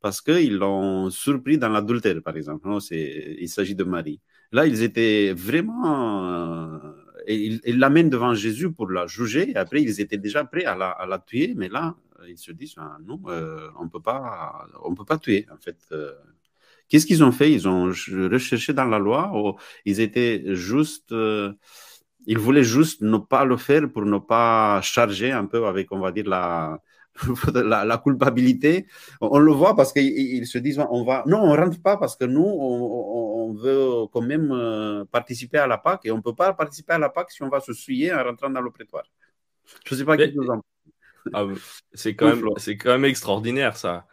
parce 0.00 0.20
qu'ils 0.20 0.56
l'ont 0.56 1.10
surpris 1.10 1.58
dans 1.58 1.68
l'adultère, 1.68 2.22
par 2.22 2.36
exemple. 2.36 2.68
Non? 2.68 2.78
Il 2.90 3.48
s'agit 3.48 3.74
de 3.74 3.84
Marie. 3.84 4.20
Là, 4.52 4.66
ils 4.66 4.82
étaient 4.82 5.32
vraiment... 5.34 6.80
ils 7.28 7.78
l'amènent 7.78 8.10
devant 8.10 8.34
Jésus 8.34 8.72
pour 8.72 8.90
la 8.90 9.06
juger. 9.06 9.54
Après, 9.56 9.82
ils 9.82 10.00
étaient 10.00 10.18
déjà 10.18 10.44
prêts 10.44 10.64
à 10.64 10.76
la 10.76 11.18
tuer. 11.18 11.54
Mais 11.56 11.68
là, 11.68 11.96
ils 12.28 12.38
se 12.38 12.52
disent, 12.52 12.74
ah, 12.78 12.98
non, 13.04 13.20
euh, 13.28 13.68
on 13.78 13.88
peut 13.88 14.00
pas, 14.00 14.66
on 14.84 14.94
peut 14.94 15.04
pas 15.04 15.18
tuer, 15.18 15.46
en 15.52 15.56
fait. 15.58 15.78
Euh. 15.92 16.12
Qu'est-ce 16.88 17.06
qu'ils 17.06 17.24
ont 17.24 17.32
fait? 17.32 17.52
Ils 17.52 17.68
ont 17.68 17.86
recherché 17.86 18.72
dans 18.72 18.84
la 18.84 18.98
loi, 18.98 19.32
ou 19.34 19.56
ils 19.84 20.00
étaient 20.00 20.54
juste, 20.54 21.12
euh, 21.12 21.52
ils 22.26 22.38
voulaient 22.38 22.64
juste 22.64 23.02
ne 23.02 23.18
pas 23.18 23.44
le 23.44 23.56
faire 23.56 23.90
pour 23.92 24.04
ne 24.04 24.18
pas 24.18 24.80
charger 24.82 25.32
un 25.32 25.46
peu 25.46 25.66
avec, 25.66 25.90
on 25.92 25.98
va 25.98 26.12
dire, 26.12 26.28
la, 26.28 26.80
la, 27.54 27.98
culpabilité. 27.98 28.86
On, 29.20 29.38
le 29.38 29.52
voit 29.52 29.74
parce 29.74 29.92
qu'ils 29.92 30.46
se 30.46 30.58
disent, 30.58 30.78
on 30.78 31.04
va, 31.04 31.24
non, 31.26 31.42
on 31.42 31.56
rentre 31.56 31.80
pas 31.82 31.96
parce 31.96 32.16
que 32.16 32.24
nous, 32.24 32.44
on, 32.44 33.52
veut 33.54 34.06
quand 34.12 34.22
même 34.22 35.06
participer 35.10 35.58
à 35.58 35.66
la 35.66 35.78
Pâque 35.78 36.02
et 36.04 36.10
on 36.10 36.20
peut 36.20 36.34
pas 36.34 36.52
participer 36.52 36.94
à 36.94 36.98
la 36.98 37.08
Pâque 37.08 37.30
si 37.30 37.42
on 37.42 37.48
va 37.48 37.60
se 37.60 37.72
souiller 37.72 38.12
en 38.12 38.22
rentrant 38.22 38.50
dans 38.50 38.60
le 38.60 38.70
prétoire. 38.70 39.04
Je 39.84 39.94
ne 39.94 39.98
sais 39.98 40.04
pas 40.04 40.14
en 40.14 40.60
ah, 41.32 41.46
c'est 41.94 42.14
quand, 42.14 42.28
même, 42.28 42.44
quand 42.78 42.90
même 42.90 43.04
extraordinaire, 43.04 43.76
ça, 43.76 44.06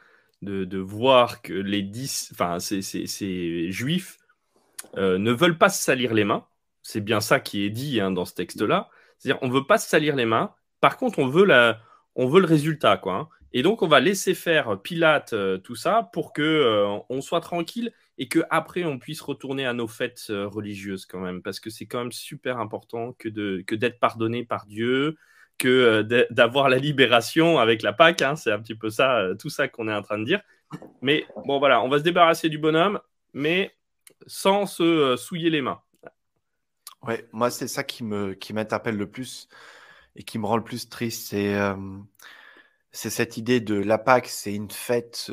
de, 0.44 0.66
de 0.66 0.78
voir 0.78 1.42
que 1.42 1.54
les 1.54 1.82
10, 1.82 2.30
enfin, 2.34 2.60
ces, 2.60 2.82
ces, 2.82 3.72
juifs 3.72 4.18
euh, 4.98 5.18
ne 5.18 5.32
veulent 5.32 5.58
pas 5.58 5.70
se 5.70 5.82
salir 5.82 6.14
les 6.14 6.24
mains. 6.24 6.46
C'est 6.82 7.02
bien 7.02 7.22
ça 7.22 7.40
qui 7.40 7.66
est 7.66 7.70
dit 7.70 8.00
hein, 8.02 8.12
dans 8.12 8.26
ce 8.26 8.34
texte-là. 8.34 8.90
C'est-à-dire, 9.18 9.42
on 9.42 9.48
ne 9.48 9.54
veut 9.54 9.66
pas 9.66 9.78
se 9.78 9.90
salir 9.90 10.16
les 10.16 10.26
mains. 10.26 10.54
Par 10.82 10.98
contre, 10.98 11.20
on 11.20 11.28
veut, 11.28 11.46
la, 11.46 11.80
on 12.16 12.28
veut 12.28 12.42
le 12.42 12.48
résultat, 12.48 12.98
quoi. 12.98 13.14
Hein. 13.16 13.30
Et 13.54 13.62
donc, 13.62 13.82
on 13.82 13.88
va 13.88 14.00
laisser 14.00 14.34
faire 14.34 14.82
Pilate 14.82 15.34
euh, 15.34 15.58
tout 15.58 15.76
ça 15.76 16.10
pour 16.12 16.34
que 16.34 16.42
euh, 16.42 16.98
on 17.10 17.22
soit 17.22 17.42
tranquille 17.42 17.94
et 18.18 18.28
que 18.28 18.40
après 18.52 18.84
on 18.84 19.00
puisse 19.00 19.22
retourner 19.22 19.66
à 19.66 19.74
nos 19.74 19.88
fêtes 19.88 20.26
religieuses 20.30 21.08
quand 21.08 21.20
même, 21.20 21.42
parce 21.42 21.60
que 21.60 21.72
c'est 21.72 21.88
quand 21.88 21.98
même 21.98 22.12
super 22.12 22.60
important 22.60 23.14
que 23.14 23.28
de 23.28 23.64
que 23.66 23.74
d'être 23.74 24.00
pardonné 24.00 24.46
par 24.46 24.68
Dieu, 24.68 25.18
que 25.58 25.68
euh, 25.68 26.26
d'avoir 26.30 26.70
la 26.70 26.78
libération 26.78 27.60
avec 27.60 27.82
la 27.82 27.94
Pâque. 27.94 28.22
Hein, 28.22 28.36
c'est 28.36 28.52
un 28.52 28.60
petit 28.60 28.76
peu 28.76 28.90
ça, 28.90 29.18
euh, 29.20 29.36
tout 29.36 29.50
ça 29.50 29.68
qu'on 29.68 29.88
est 29.88 29.94
en 29.94 30.02
train 30.02 30.18
de 30.18 30.26
dire. 30.26 30.42
Mais 31.02 31.26
bon, 31.46 31.60
voilà, 31.60 31.82
on 31.82 31.90
va 31.90 32.00
se 32.00 32.04
débarrasser 32.04 32.50
du 32.50 32.58
bonhomme, 32.58 33.00
mais 33.34 33.76
sans 34.28 34.66
se 34.66 34.84
euh, 34.84 35.18
souiller 35.18 35.50
les 35.50 35.62
mains. 35.62 35.82
Ouais, 37.04 37.28
moi, 37.32 37.50
c'est 37.50 37.68
ça 37.68 37.84
qui 37.84 38.04
me 38.04 38.34
qui 38.34 38.54
m'interpelle 38.54 38.98
le 38.98 39.10
plus 39.10 39.50
et 40.16 40.24
qui 40.24 40.40
me 40.40 40.46
rend 40.46 40.58
le 40.58 40.64
plus 40.64 40.90
triste. 40.90 41.36
C'est 42.96 43.10
cette 43.10 43.38
idée 43.38 43.60
de 43.60 43.76
la 43.76 43.98
Pâque, 43.98 44.28
c'est 44.28 44.54
une 44.54 44.70
fête, 44.70 45.32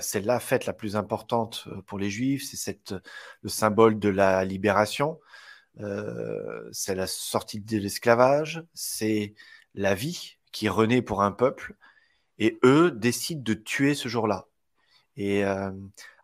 c'est 0.00 0.24
la 0.24 0.40
fête 0.40 0.64
la 0.64 0.72
plus 0.72 0.96
importante 0.96 1.68
pour 1.86 1.98
les 1.98 2.08
Juifs, 2.08 2.44
c'est 2.50 2.94
le 3.42 3.48
symbole 3.48 3.98
de 3.98 4.08
la 4.08 4.44
libération. 4.44 5.20
Euh, 5.80 6.68
c'est 6.72 6.94
la 6.94 7.06
sortie 7.06 7.60
de 7.60 7.78
l'esclavage, 7.78 8.64
c'est 8.74 9.34
la 9.74 9.94
vie 9.94 10.38
qui 10.52 10.68
renaît 10.68 11.02
pour 11.02 11.22
un 11.22 11.32
peuple, 11.32 11.74
et 12.38 12.58
eux 12.64 12.90
décident 12.90 13.42
de 13.42 13.54
tuer 13.54 13.94
ce 13.94 14.08
jour-là. 14.08 14.46
Et 15.16 15.44
euh, 15.44 15.70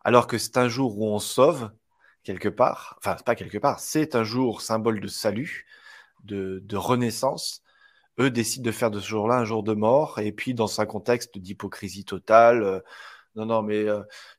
alors 0.03 0.27
que 0.27 0.37
c'est 0.37 0.57
un 0.57 0.69
jour 0.69 0.99
où 0.99 1.07
on 1.07 1.19
sauve 1.19 1.71
quelque 2.23 2.49
part, 2.49 2.97
enfin 2.99 3.15
pas 3.25 3.35
quelque 3.35 3.57
part, 3.57 3.79
c'est 3.79 4.15
un 4.15 4.23
jour 4.23 4.61
symbole 4.61 4.99
de 5.01 5.07
salut, 5.07 5.65
de, 6.23 6.61
renaissance. 6.75 7.61
Eux 8.19 8.31
décident 8.31 8.65
de 8.65 8.71
faire 8.71 8.91
de 8.91 8.99
ce 8.99 9.07
jour-là 9.07 9.35
un 9.37 9.45
jour 9.45 9.63
de 9.63 9.73
mort, 9.73 10.19
et 10.19 10.31
puis 10.31 10.53
dans 10.53 10.81
un 10.81 10.85
contexte 10.85 11.37
d'hypocrisie 11.37 12.05
totale. 12.05 12.63
Euh, 12.63 12.79
non, 13.35 13.47
non, 13.47 13.61
mais 13.63 13.85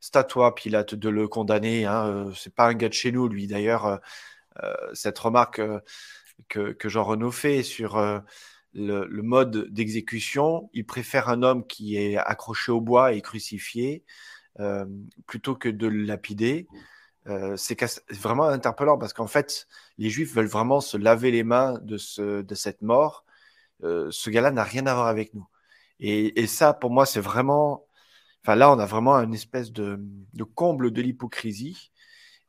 c'est 0.01 0.17
à 0.17 0.25
toi, 0.25 0.55
Pilate, 0.55 0.95
de 0.95 1.09
le 1.09 1.29
condamner. 1.29 1.85
Hein, 1.87 2.31
c'est 2.37 2.55
pas 2.55 2.69
un 2.69 2.75
gars 2.75 2.89
de 2.89 2.95
chez 2.95 3.11
nous, 3.13 3.29
lui. 3.29 3.49
D'ailleurs, 3.49 4.01
cette 4.93 5.19
remarque 5.19 5.61
euh, 5.61 5.81
que, 6.49 6.89
Jean 6.89 7.05
Renaud 7.05 7.31
fait 7.31 7.63
sur 7.63 7.97
euh, 7.97 8.21
le, 8.73 9.23
mode 9.23 9.69
d'exécution. 9.71 10.71
Il 10.73 10.87
préfère 10.87 11.29
un 11.29 11.43
homme 11.43 11.67
qui 11.67 11.97
est 11.97 12.17
accroché 12.17 12.73
au 12.73 12.81
bois 12.81 13.13
et 13.13 13.23
crucifié 13.23 14.05
plutôt 15.27 15.57
que 15.57 15.69
de 15.69 15.89
le 15.89 16.05
lapider. 16.05 16.69
c'est 17.57 17.77
vraiment 18.13 18.45
interpellant 18.45 18.99
parce 18.99 19.13
qu'en 19.13 19.27
fait, 19.27 19.67
les 19.99 20.11
Juifs 20.11 20.33
veulent 20.33 20.47
vraiment 20.47 20.81
se 20.81 20.97
laver 20.97 21.33
les 21.33 21.43
mains 21.43 21.81
de 21.83 21.97
cette 22.55 22.83
mort. 22.83 23.25
ce 23.83 24.31
gars-là 24.31 24.53
n'a 24.53 24.63
rien 24.63 24.87
à 24.87 24.95
voir 24.95 25.09
avec 25.09 25.35
nous. 25.35 25.49
Et, 25.99 26.47
ça, 26.47 26.73
pour 26.73 26.91
moi, 26.91 27.05
c'est 27.05 27.21
vraiment. 27.21 27.85
Enfin, 28.43 28.55
là, 28.55 28.71
on 28.71 28.79
a 28.79 28.87
vraiment 28.87 29.15
une 29.17 29.35
espèce 29.35 29.73
de 29.73 29.99
comble 30.55 30.93
de 30.93 31.03
l'hypocrisie 31.03 31.91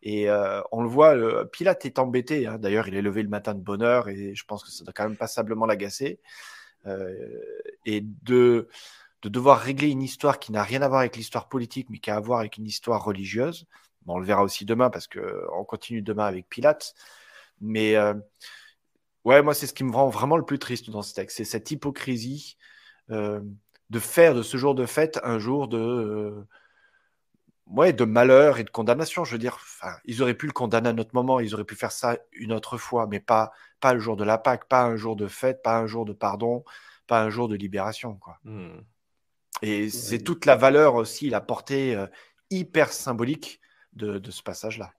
et 0.06 0.30
euh, 0.30 0.62
on 0.72 0.84
le 0.84 0.88
voit, 0.88 1.16
Pilate 1.52 1.88
est 1.88 1.98
embêté. 1.98 2.46
Hein. 2.46 2.60
D'ailleurs, 2.60 2.88
il 2.88 2.94
est 2.94 3.02
levé 3.02 3.24
le 3.24 3.28
matin 3.28 3.56
de 3.56 3.60
bonne 3.60 3.82
heure 3.82 4.08
et 4.08 4.36
je 4.36 4.46
pense 4.46 4.64
que 4.64 4.70
ça 4.70 4.84
doit 4.84 4.94
quand 4.94 5.10
même 5.10 5.18
passablement 5.18 5.66
l'agacer. 5.66 6.20
Euh, 6.86 7.42
et 7.88 8.02
de, 8.02 8.70
de 9.24 9.30
devoir 9.30 9.60
régler 9.60 9.90
une 9.90 10.04
histoire 10.04 10.38
qui 10.38 10.52
n'a 10.52 10.62
rien 10.62 10.84
à 10.84 10.88
voir 10.88 11.00
avec 11.00 11.18
l'histoire 11.18 11.50
politique, 11.50 11.88
mais 11.90 11.98
qui 11.98 12.12
a 12.12 12.18
à 12.18 12.20
voir 12.20 12.40
avec 12.40 12.58
une 12.58 12.68
histoire 12.68 13.04
religieuse. 13.04 13.66
on 14.06 14.20
le 14.20 14.26
verra 14.28 14.44
aussi 14.44 14.64
demain 14.64 14.92
parce 14.92 15.08
qu'on 15.08 15.66
continue 15.66 16.04
demain 16.04 16.26
avec 16.26 16.48
Pilate. 16.50 16.94
Mais 17.60 17.96
euh, 17.96 18.14
ouais, 19.24 19.42
moi, 19.42 19.56
c'est 19.56 19.66
ce 19.66 19.74
qui 19.74 19.84
me 19.84 19.92
rend 19.92 20.10
vraiment 20.10 20.38
le 20.38 20.46
plus 20.46 20.60
triste 20.60 20.92
dans 20.92 21.02
ce 21.02 21.16
texte. 21.16 21.38
C'est 21.38 21.46
cette 21.46 21.72
hypocrisie 21.72 22.58
de 23.10 24.00
faire 24.00 24.36
de 24.36 24.44
ce 24.44 24.58
jour 24.58 24.76
de 24.76 24.86
fête 24.86 25.20
un 25.24 25.40
jour 25.40 25.68
de 25.68 26.46
ouais, 27.68 27.94
de 27.94 28.04
malheur 28.06 28.58
et 28.60 28.64
de 28.64 28.70
condamnation. 28.70 29.24
Je 29.24 29.34
veux 29.34 29.38
dire, 29.38 29.58
ils 30.06 30.22
auraient 30.22 30.34
pu 30.34 30.48
le 30.48 30.52
condamner 30.52 30.90
à 30.90 30.92
un 30.92 30.98
autre 30.98 31.14
moment, 31.14 31.40
ils 31.40 31.54
auraient 31.54 31.64
pu 31.64 31.76
faire 31.76 31.92
ça 31.92 32.18
une 32.34 32.54
autre 32.54 32.78
fois, 32.78 33.08
mais 33.08 33.20
pas, 33.20 33.52
pas 33.80 33.94
le 33.94 34.00
jour 34.00 34.16
de 34.16 34.24
la 34.24 34.38
Pâque, 34.38 34.68
pas 34.68 34.84
un 34.84 34.96
jour 34.96 35.16
de 35.16 35.28
fête, 35.28 35.62
pas 35.64 35.78
un 35.78 35.88
jour 35.88 36.06
de 36.06 36.14
pardon, 36.14 36.64
pas 37.08 37.22
un 37.22 37.30
jour 37.30 37.48
de 37.48 37.56
libération. 37.56 38.16
Quoi. 38.16 38.40
Hmm. 38.44 38.82
Et 39.62 39.90
c'est 39.90 40.20
toute 40.20 40.46
la 40.46 40.56
valeur 40.56 40.96
aussi, 40.96 41.30
la 41.30 41.42
portée 41.42 41.96
euh, 41.96 42.08
hyper 42.50 42.92
symbolique 42.92 43.62
de 43.94 44.30
ce 44.30 44.44
passage-là. 44.44 44.92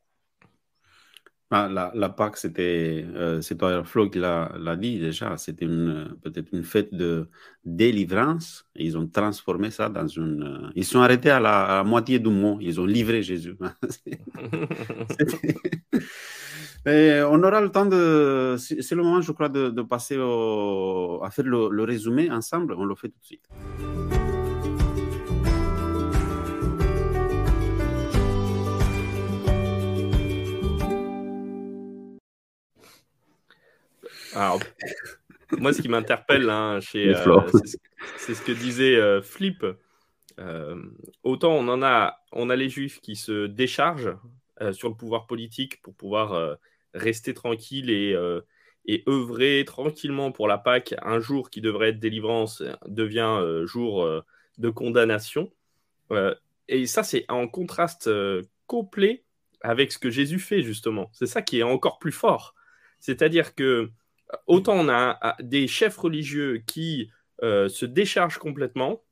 Ah, 1.51 1.69
la, 1.71 1.93
la, 1.95 2.09
Pâque, 2.09 2.39
c'était, 2.39 3.07
euh, 3.15 3.41
c'est 3.41 3.57
Flo, 3.85 4.11
qui 4.11 4.19
l'a, 4.19 4.77
dit 4.77 4.99
déjà, 4.99 5.37
c'était 5.37 5.67
peut-être 5.67 6.49
une 6.53 6.65
fête 6.65 6.93
de 6.93 7.29
délivrance. 7.65 8.67
ils 8.75 8.99
ont 8.99 9.07
transformé 9.07 9.71
ça 9.71 9.89
dans 9.89 10.09
une. 10.09 10.43
Euh, 10.43 10.71
ils 10.75 10.85
sont 10.85 11.01
arrêtés 11.01 11.31
à 11.31 11.39
la, 11.39 11.85
moitié 11.85 12.19
du 12.19 12.31
mot. 12.31 12.59
Ils 12.61 12.81
ont 12.81 12.87
livré 12.87 13.23
Jésus. 13.23 13.57
On 16.89 17.43
aura 17.43 17.61
le 17.61 17.71
temps 17.71 17.87
de. 17.87 18.57
C'est 18.59 18.95
le 18.97 19.03
moment, 19.05 19.21
je 19.21 19.31
crois, 19.31 19.49
de, 19.49 19.83
passer 19.83 20.17
à 20.17 21.31
faire 21.31 21.45
le 21.45 21.83
résumé 21.85 22.29
ensemble. 22.29 22.75
On 22.77 22.85
le 22.85 22.97
fait 22.97 23.09
tout 23.09 23.21
de 23.21 23.25
suite. 23.25 23.49
Alors, 34.37 34.61
moi, 35.53 35.73
ce 35.73 35.81
qui 35.81 35.89
m'interpelle, 35.89 36.51
hein, 36.51 36.79
chez, 36.81 37.17
euh, 37.17 37.41
c'est 38.19 38.35
ce 38.35 38.43
que 38.43 38.53
disait 38.53 38.97
euh, 38.97 39.23
Flip. 39.23 39.65
Euh, 40.39 40.83
autant 41.23 41.55
on 41.55 41.67
en 41.69 41.83
a, 41.83 42.23
on 42.33 42.51
a 42.51 42.57
les 42.57 42.69
juifs 42.69 43.01
qui 43.01 43.17
se 43.17 43.47
déchargent 43.47 44.15
sur 44.73 44.91
le 44.91 44.95
pouvoir 44.95 45.27
politique 45.27 45.81
pour 45.81 45.95
pouvoir 45.95 46.59
rester 46.93 47.33
tranquille 47.33 47.91
et, 47.91 48.15
et 48.87 49.03
œuvrer 49.07 49.65
tranquillement 49.67 50.33
pour 50.33 50.49
la 50.49 50.59
Pâque. 50.59 50.95
Un 51.03 51.21
jour 51.21 51.51
qui 51.51 51.63
devrait 51.63 51.91
être 51.91 51.99
délivrance 51.99 52.63
devient 52.87 53.39
jour 53.65 54.23
de 54.59 54.71
condamnation. 54.71 55.51
et 56.69 56.87
ça, 56.87 57.03
c'est 57.03 57.25
en 57.29 57.49
contraste 57.49 58.11
complet 58.67 59.25
avec 59.61 59.93
ce 59.93 59.99
que 59.99 60.11
Jésus 60.11 60.39
fait, 60.39 60.63
justement. 60.63 61.11
C'est 61.13 61.27
ça 61.27 61.43
qui 61.43 61.59
est 61.59 61.63
encore 61.63 61.99
plus 61.99 62.13
fort. 62.13 62.55
C'est-à-dire 62.99 63.55
que 63.55 63.91
autant 64.47 64.75
on 64.75 64.89
a 64.89 65.37
des 65.41 65.67
chefs 65.67 65.97
religieux 65.97 66.63
qui 66.67 67.11
euh, 67.43 67.69
se 67.69 67.87
déchargent 67.87 68.39
complètement, 68.39 69.03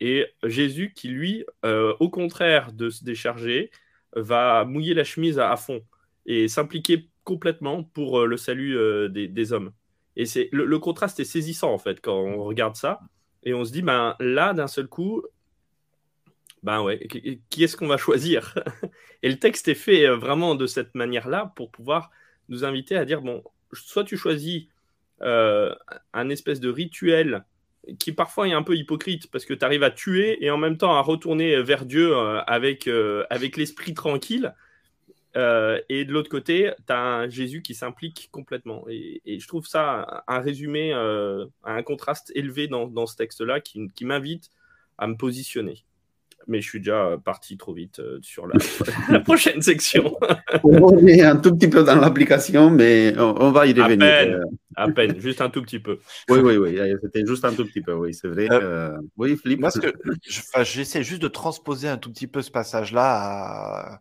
et 0.00 0.26
Jésus 0.42 0.92
qui, 0.94 1.08
lui, 1.08 1.44
euh, 1.64 1.94
au 2.00 2.10
contraire 2.10 2.72
de 2.72 2.90
se 2.90 3.04
décharger, 3.04 3.70
va 4.14 4.64
mouiller 4.64 4.94
la 4.94 5.04
chemise 5.04 5.38
à, 5.38 5.56
fond 5.56 5.82
et 6.26 6.48
s'impliquer 6.48 7.08
complètement 7.24 7.82
pour 7.82 8.20
euh, 8.20 8.26
le 8.26 8.36
salut 8.36 8.76
des, 9.10 9.52
hommes. 9.52 9.72
Et 10.16 10.26
c'est 10.26 10.48
le, 10.52 10.78
contraste 10.78 11.20
est 11.20 11.24
saisissant 11.24 11.72
en 11.72 11.78
fait 11.78 12.00
quand 12.00 12.16
on 12.16 12.44
regarde 12.44 12.76
ça. 12.76 13.00
Et 13.44 13.54
on 13.54 13.64
se 13.64 13.72
dit, 13.72 13.82
ben, 13.82 14.16
là, 14.20 14.54
d'un 14.54 14.68
seul 14.68 14.86
coup, 14.88 15.22
ben 16.62 16.82
ouais, 16.82 17.06
qui 17.50 17.64
est-ce 17.64 17.76
qu'on 17.76 17.86
va 17.86 17.98
choisir? 17.98 18.54
Et 19.22 19.28
le 19.28 19.38
texte 19.38 19.68
est 19.68 19.74
fait 19.74 20.06
vraiment 20.08 20.54
de 20.54 20.66
cette 20.66 20.94
manière-là 20.94 21.52
pour 21.56 21.70
pouvoir 21.70 22.10
nous 22.48 22.64
inviter 22.64 22.96
à 22.96 23.04
dire, 23.04 23.20
bon, 23.20 23.42
soit 23.74 24.04
tu 24.04 24.16
choisis 24.16 24.66
euh, 25.22 25.74
un 26.12 26.28
espèce 26.28 26.60
de 26.60 26.68
rituel 26.68 27.44
qui 27.98 28.12
parfois 28.12 28.48
est 28.48 28.52
un 28.52 28.62
peu 28.62 28.76
hypocrite 28.76 29.30
parce 29.30 29.44
que 29.44 29.54
tu 29.54 29.64
arrives 29.64 29.82
à 29.82 29.90
tuer 29.90 30.42
et 30.44 30.50
en 30.50 30.56
même 30.56 30.78
temps 30.78 30.94
à 30.94 31.00
retourner 31.00 31.62
vers 31.62 31.84
Dieu 31.84 32.16
euh, 32.16 32.40
avec, 32.46 32.88
avec 33.30 33.56
l'esprit 33.56 33.94
tranquille. 33.94 34.54
et 35.36 36.04
de 36.04 36.12
l'autre 36.12 36.30
côté, 36.30 36.72
tu 36.86 36.92
as 36.92 37.00
un 37.00 37.28
Jésus 37.28 37.62
qui 37.62 37.74
s'implique 37.74 38.28
complètement. 38.30 38.84
Et, 38.88 39.38
je 39.38 39.48
trouve 39.48 39.66
ça 39.66 40.24
un 40.26 40.40
résumé, 40.40 40.92
un 40.92 41.82
contraste 41.82 42.32
élevé 42.34 42.68
dans, 42.68 43.06
ce 43.06 43.16
texte-là 43.16 43.60
qui 43.60 44.04
m'invite 44.04 44.50
à 44.96 45.06
me 45.06 45.16
positionner 45.16 45.84
mais 46.46 46.60
je 46.60 46.68
suis 46.68 46.78
déjà 46.78 47.16
parti 47.24 47.56
trop 47.56 47.72
vite 47.72 47.98
euh, 47.98 48.18
sur 48.22 48.46
la, 48.46 48.54
prochaine 49.24 49.62
section. 49.62 50.16
on 50.62 51.06
est 51.06 51.22
un 51.22 51.36
tout 51.36 51.54
petit 51.54 51.68
peu 51.68 51.84
dans 51.84 51.96
l'application, 51.96 52.70
mais 52.70 53.14
on, 53.18 53.50
va 53.50 53.66
y 53.66 53.72
revenir. 53.72 54.06
À 54.06 54.24
peine, 54.24 54.44
à 54.76 54.88
peine, 54.88 55.20
juste 55.20 55.40
un 55.40 55.50
tout 55.50 55.62
petit 55.62 55.78
peu. 55.78 55.98
Oui, 56.28 56.38
oui, 56.40 56.56
oui, 56.56 56.78
c'était 57.02 57.24
juste 57.26 57.44
un 57.44 57.52
tout 57.52 57.64
petit 57.64 57.80
peu, 57.80 57.92
oui, 57.94 58.14
c'est 58.14 58.28
vrai. 58.28 58.48
Euh, 58.50 58.96
oui, 59.16 59.36
Philippe. 59.36 59.60
Moi, 59.60 59.70
que 59.70 59.92
j'essaie 60.62 61.02
juste 61.02 61.22
de 61.22 61.28
transposer 61.28 61.88
un 61.88 61.96
tout 61.96 62.10
petit 62.10 62.26
peu 62.26 62.42
ce 62.42 62.50
passage-là 62.50 64.00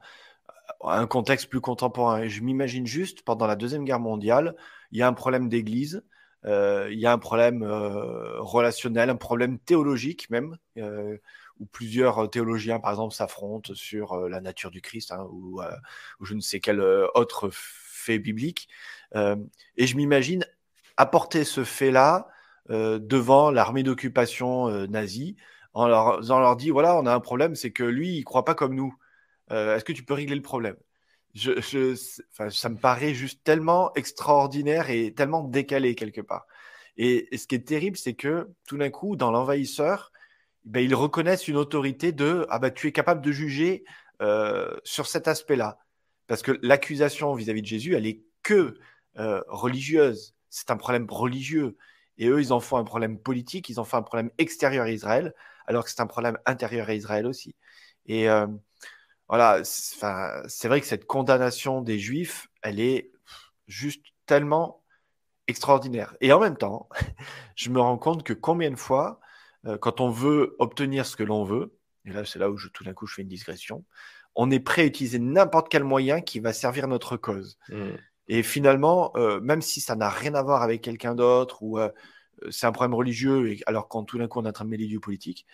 à, 0.82 1.00
un 1.00 1.08
contexte 1.08 1.50
plus 1.50 1.62
contemporain. 1.62 2.28
je 2.28 2.42
m'imagine 2.42 2.86
juste, 2.86 3.24
pendant 3.24 3.48
la 3.48 3.56
Deuxième 3.56 3.86
Guerre 3.86 4.00
mondiale, 4.00 4.56
il 4.92 5.00
y 5.00 5.02
a 5.02 5.08
un 5.08 5.14
problème 5.14 5.50
d'église. 5.50 6.04
Euh, 6.46 6.90
il 6.92 7.00
y 7.00 7.06
a 7.06 7.14
un 7.14 7.18
problème 7.18 7.64
relationnel, 7.64 9.10
un 9.10 9.16
problème 9.16 9.60
théologique 9.60 10.30
même, 10.30 10.58
où 11.60 11.66
plusieurs 11.66 12.30
théologiens, 12.30 12.80
par 12.80 12.92
exemple, 12.92 13.14
s'affrontent 13.14 13.74
sur 13.74 14.28
la 14.30 14.42
nature 14.42 14.72
du 14.72 14.82
Christ 14.82 15.12
hein, 15.12 15.28
ou, 15.32 15.62
je 16.22 16.34
ne 16.34 16.42
sais 16.42 16.60
quel 16.60 16.82
autre 16.82 17.50
fait 17.52 18.20
biblique. 18.20 18.68
et 19.16 19.88
je 19.88 19.96
m'imagine 19.96 20.46
apporter 20.98 21.44
ce 21.44 21.64
fait-là 21.64 22.28
devant 22.70 23.52
l'armée 23.52 23.84
d'occupation 23.84 24.88
nazie 24.88 25.36
en 25.74 25.88
leur, 25.88 26.22
leur 26.22 26.56
dit 26.56 26.70
voilà, 26.70 26.96
on 26.98 27.06
a 27.06 27.14
un 27.14 27.20
problème, 27.20 27.56
c'est 27.56 27.72
que 27.72 27.84
lui, 27.84 28.18
il 28.18 28.24
croit 28.24 28.46
pas 28.46 28.56
comme 28.56 28.76
nous. 28.76 28.96
Est-ce 29.50 29.84
que 29.84 29.94
tu 29.94 30.04
peux 30.04 30.14
régler 30.14 30.36
le 30.36 30.42
problème? 30.42 30.78
Ça 31.36 32.70
me 32.70 32.78
paraît 32.78 33.14
juste 33.14 33.44
tellement 33.44 33.94
extraordinaire 33.96 34.90
et 34.90 35.14
tellement 35.14 35.44
décalé 35.44 35.96
quelque 35.96 36.22
part. 36.22 36.46
et 36.98 37.28
ce 37.36 37.48
qui 37.48 37.56
est 37.56 37.68
terrible, 37.68 37.98
c'est 37.98 38.14
que 38.14 38.50
tout 38.68 38.78
d'un 38.78 38.92
coup, 38.92 39.16
dans 39.16 39.32
l'envahisseur, 39.32 40.13
ben, 40.66 40.84
ils 40.84 40.96
reconnaissent 40.96 41.48
une 41.48 41.58
autorité 41.58 42.12
de 42.12 42.46
ah 42.50 42.60
bah 42.60 42.72
tu 42.72 42.88
es 42.88 42.92
capable 42.92 43.22
de 43.22 43.32
juger 43.32 43.84
euh, 44.22 44.76
sur 44.84 45.08
cet 45.08 45.28
aspect-là. 45.28 45.80
Parce 46.28 46.42
que 46.42 46.58
l'accusation 46.62 47.34
vis-à-vis 47.34 47.62
de 47.62 47.68
Jésus, 47.68 47.96
elle 47.96 48.08
est 48.08 48.24
que 48.44 48.76
euh, 49.20 49.42
religieuse. 49.48 50.36
C'est 50.50 50.72
un 50.72 50.78
problème 50.78 51.08
religieux. 51.10 51.78
Et 52.18 52.28
eux, 52.28 52.40
ils 52.40 52.54
en 52.54 52.60
font 52.60 52.78
un 52.78 52.84
problème 52.84 53.20
politique, 53.20 53.70
ils 53.70 53.80
en 53.80 53.84
font 53.84 53.98
un 53.98 54.04
problème 54.04 54.30
extérieur 54.38 54.86
à 54.86 54.92
Israël, 54.92 55.34
alors 55.68 55.84
que 55.84 55.90
c'est 55.90 56.02
un 56.02 56.08
problème 56.08 56.38
intérieur 56.46 56.88
à 56.90 56.94
Israël 56.94 57.26
aussi. 57.26 57.56
Et 58.06 58.30
euh, 58.30 58.48
voilà, 59.28 59.64
c'est 59.64 60.68
vrai 60.68 60.80
que 60.80 60.88
cette 60.88 61.06
condamnation 61.06 61.82
des 61.82 62.00
Juifs, 62.00 62.48
elle 62.62 62.80
est 62.80 63.12
juste 63.68 64.06
tellement 64.26 64.84
extraordinaire. 65.48 66.16
Et 66.22 66.32
en 66.32 66.40
même 66.40 66.58
temps, 66.58 66.88
je 67.56 67.70
me 67.70 67.80
rends 67.80 67.98
compte 67.98 68.24
que 68.24 68.34
combien 68.34 68.72
de 68.72 68.76
fois 68.76 69.20
euh, 69.66 69.78
quand 69.78 70.02
on 70.02 70.10
veut 70.10 70.56
obtenir 70.60 71.06
ce 71.06 71.16
que 71.16 71.24
l'on 71.24 71.44
veut, 71.44 71.74
et 72.06 72.12
là 72.12 72.26
c'est 72.26 72.40
là 72.40 72.50
où 72.50 72.58
je, 72.58 72.68
tout 72.70 72.84
d'un 72.84 72.94
coup 72.94 73.08
je 73.08 73.16
fais 73.16 73.22
une 73.22 73.28
digression, 73.28 73.84
on 74.36 74.50
est 74.52 74.60
prêt 74.60 74.84
à 74.84 74.86
utiliser 74.86 75.20
n'importe 75.20 75.70
quel 75.70 75.84
moyen 75.84 76.22
qui 76.22 76.40
va 76.40 76.54
servir 76.54 76.88
notre 76.88 77.18
cause. 77.18 77.58
Mmh. 77.70 77.90
Et 78.30 78.42
finalement, 78.42 79.12
euh, 79.16 79.40
même 79.42 79.62
si 79.62 79.82
ça 79.82 79.96
n'a 79.96 80.10
rien 80.10 80.34
à 80.34 80.42
voir 80.42 80.64
avec 80.64 80.82
quelqu'un 80.82 81.14
d'autre 81.14 81.62
ou 81.62 81.78
euh, 81.78 81.90
c'est 82.50 82.66
un 82.66 82.72
problème 82.72 82.96
religieux, 82.96 83.58
alors 83.68 83.88
quand 83.88 84.04
tout 84.04 84.18
d'un 84.18 84.28
coup 84.28 84.40
on 84.40 84.46
est 84.46 84.50
en 84.50 84.54
train 84.54 84.66
de 84.66 84.70
mêler 84.70 84.88
du 84.88 85.00
politique, 85.00 85.46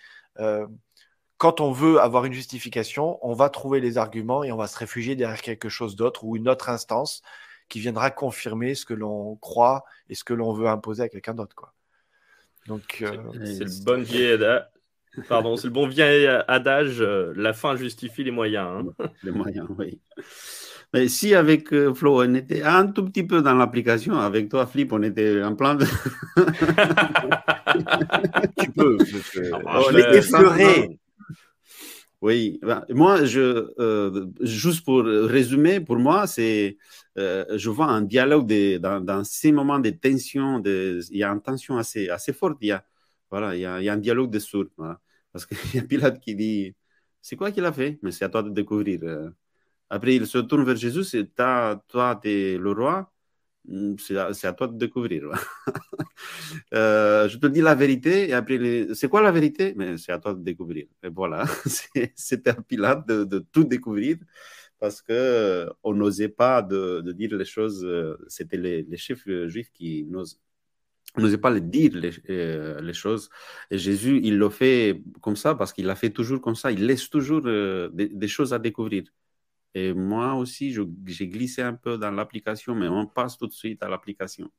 quand 1.38 1.62
on 1.62 1.72
veut 1.72 2.00
avoir 2.00 2.26
une 2.26 2.34
justification, 2.34 3.18
on 3.22 3.34
va 3.34 3.50
trouver 3.50 3.80
les 3.80 3.98
arguments 3.98 4.44
et 4.44 4.52
on 4.52 4.58
va 4.58 4.68
se 4.68 4.78
réfugier 4.78 5.16
derrière 5.16 5.42
quelque 5.42 5.70
chose 5.70 5.96
d'autre 5.96 6.24
ou 6.24 6.36
une 6.36 6.48
autre 6.48 6.70
instance 6.70 7.22
qui 7.70 7.80
viendra 7.80 8.12
confirmer 8.12 8.76
ce 8.76 8.86
que 8.86 8.94
l'on 8.94 9.36
croit 9.38 9.86
et 10.10 10.16
ce 10.16 10.24
que 10.24 10.34
l'on 10.34 10.54
veut 10.54 10.68
imposer 10.68 11.04
à 11.04 11.10
quelqu'un 11.10 11.34
d'autre. 11.34 11.56
Quoi. 11.56 11.74
Donc, 12.70 13.02
euh, 13.02 13.18
c'est 13.44 13.64
le 13.64 13.84
bon 13.84 14.04
vieil 14.04 14.34
adage. 14.34 14.68
Pardon, 15.28 15.58
c'est 15.58 15.68
le 15.68 15.74
bon 15.74 15.88
vieil 15.88 16.28
adage. 16.48 17.02
Euh, 17.02 17.34
la 17.36 17.52
fin 17.52 17.76
justifie 17.76 18.24
les 18.24 18.32
moyens. 18.32 18.86
Hein. 19.00 19.10
Les 19.24 19.32
moyens, 19.32 19.68
oui. 19.78 20.00
Mais 20.94 21.08
si 21.08 21.34
avec 21.36 21.74
euh, 21.74 21.94
Flo, 21.94 22.24
on 22.24 22.34
était 22.36 22.64
un 22.64 22.88
tout 22.88 23.06
petit 23.06 23.24
peu 23.24 23.42
dans 23.42 23.56
l'application, 23.56 24.20
avec 24.20 24.50
toi, 24.50 24.68
Flip, 24.68 24.94
on 24.94 25.02
était 25.02 25.42
en 25.44 25.56
plein 25.56 25.74
de. 25.76 25.86
tu 28.60 28.72
peux. 28.72 28.98
Ah, 29.66 29.82
je 29.90 29.96
l'ai 29.96 30.18
effleuré. 30.18 31.00
Oui, 32.22 32.60
ben, 32.62 32.84
moi, 32.90 33.24
je, 33.26 33.72
juste 34.42 34.84
pour 34.84 35.04
résumer, 35.06 35.80
pour 35.80 35.98
moi, 35.98 36.28
c'est, 36.28 36.78
je 37.16 37.70
vois 37.70 37.86
un 37.88 38.02
dialogue 38.02 38.46
de, 38.46 38.78
dans, 38.78 39.24
ces 39.24 39.52
moments 39.54 39.80
de 39.80 39.90
tension, 39.92 40.60
de, 40.60 41.00
il 41.12 41.18
y 41.18 41.24
a 41.24 41.30
une 41.32 41.42
tension 41.42 41.78
assez, 41.78 42.10
assez 42.10 42.34
forte, 42.34 42.58
il 42.62 42.68
y 42.68 42.72
a, 42.72 42.84
voilà, 43.32 43.56
il 43.56 43.62
y 43.62 43.66
a, 43.66 43.80
il 43.80 43.86
y 43.86 43.90
a 43.90 43.94
un 43.94 43.98
dialogue 43.98 44.32
de 44.32 44.40
sourds, 44.40 44.66
voilà, 44.78 45.00
parce 45.32 45.46
qu'il 45.46 45.58
y 45.76 45.80
a 45.80 45.84
Pilate 45.84 46.20
qui 46.20 46.36
dit, 46.36 46.76
c'est 47.22 47.38
quoi 47.38 47.52
qu'il 47.52 47.64
a 47.66 47.72
fait, 47.72 48.00
mais 48.02 48.12
c'est 48.12 48.26
à 48.26 48.30
toi 48.30 48.44
de 48.44 48.50
découvrir. 48.50 49.00
Après, 49.90 50.16
il 50.16 50.28
se 50.28 50.40
tourne 50.40 50.64
vers 50.66 50.76
Jésus, 50.76 51.04
c'est 51.06 51.34
toi, 51.36 52.20
tu 52.22 52.30
es 52.30 52.58
le 52.58 52.72
roi, 52.72 53.12
c'est 53.98 54.48
à, 54.48 54.54
toi 54.54 54.68
de 54.68 54.78
découvrir. 54.78 55.30
Euh, 56.74 57.30
je 57.30 57.38
te 57.38 57.48
dis 57.48 57.62
la 57.62 57.76
vérité 57.76 58.30
et 58.30 58.34
après, 58.34 58.88
c'est 58.94 59.08
quoi 59.08 59.22
la 59.22 59.32
vérité? 59.32 59.74
Mais 59.78 59.98
c'est 59.98 60.12
à 60.12 60.20
toi 60.20 60.34
de 60.34 60.44
découvrir. 60.44 60.86
Et 61.02 61.08
voilà, 61.10 61.46
c'était 62.16 62.50
à 62.50 62.56
Pilate 62.56 63.08
de, 63.08 63.40
tout 63.52 63.64
découvrir 63.64 64.18
parce 64.80 65.02
que 65.02 65.70
on 65.84 65.94
n'osait 65.94 66.30
pas 66.30 66.62
de, 66.62 67.02
dire 67.14 67.36
les 67.36 67.46
choses. 67.46 67.86
Euh, 67.86 68.18
c'était 68.28 68.58
les, 68.58 68.98
chefs 68.98 69.26
juifs 69.48 69.72
qui 69.72 70.06
n'osaient 71.16 71.38
pas 71.38 71.52
les 71.52 71.62
dire 71.62 71.92
les, 71.96 72.12
euh, 72.30 72.82
les, 72.82 72.94
choses. 72.94 73.30
Jésus, 73.72 74.20
il 74.24 74.38
le 74.38 74.50
fait 74.50 75.02
comme 75.22 75.38
ça 75.38 75.56
parce 75.56 75.72
qu'il 75.74 75.90
a 75.90 75.96
fait 75.96 76.10
toujours 76.10 76.42
comme 76.42 76.56
ça. 76.56 76.72
Il 76.72 76.86
laisse 76.86 77.10
toujours 77.10 77.44
des, 77.44 78.28
choses 78.28 78.54
à 78.54 78.60
découvrir. 78.60 79.04
Et 79.76 79.94
moi 79.94 80.34
aussi, 80.34 80.74
j'ai 81.06 81.28
glissé 81.28 81.62
un 81.62 81.74
peu 81.74 81.98
dans 81.98 82.12
l'application, 82.12 82.76
mais 82.76 82.88
on 82.88 83.06
passe 83.06 83.38
tout 83.38 83.48
de 83.48 83.54
suite 83.54 83.84
à 83.84 83.90
l'application. 83.90 84.50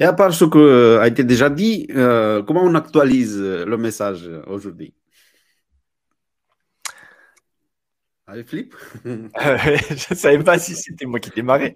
Et 0.00 0.04
à 0.04 0.12
part 0.12 0.32
ce 0.32 0.44
qui 0.44 0.58
a 0.58 1.06
été 1.08 1.24
déjà 1.24 1.50
dit, 1.50 1.88
euh, 1.90 2.42
comment 2.44 2.62
on 2.62 2.74
actualise 2.76 3.36
le 3.40 3.76
message 3.76 4.30
aujourd'hui? 4.46 4.94
Allez, 8.30 8.44
Flip 8.44 8.74
Je 9.04 10.12
ne 10.12 10.14
savais 10.14 10.44
pas 10.44 10.58
si 10.58 10.74
c'était 10.76 11.06
moi 11.06 11.18
qui 11.18 11.30
démarrais. 11.30 11.74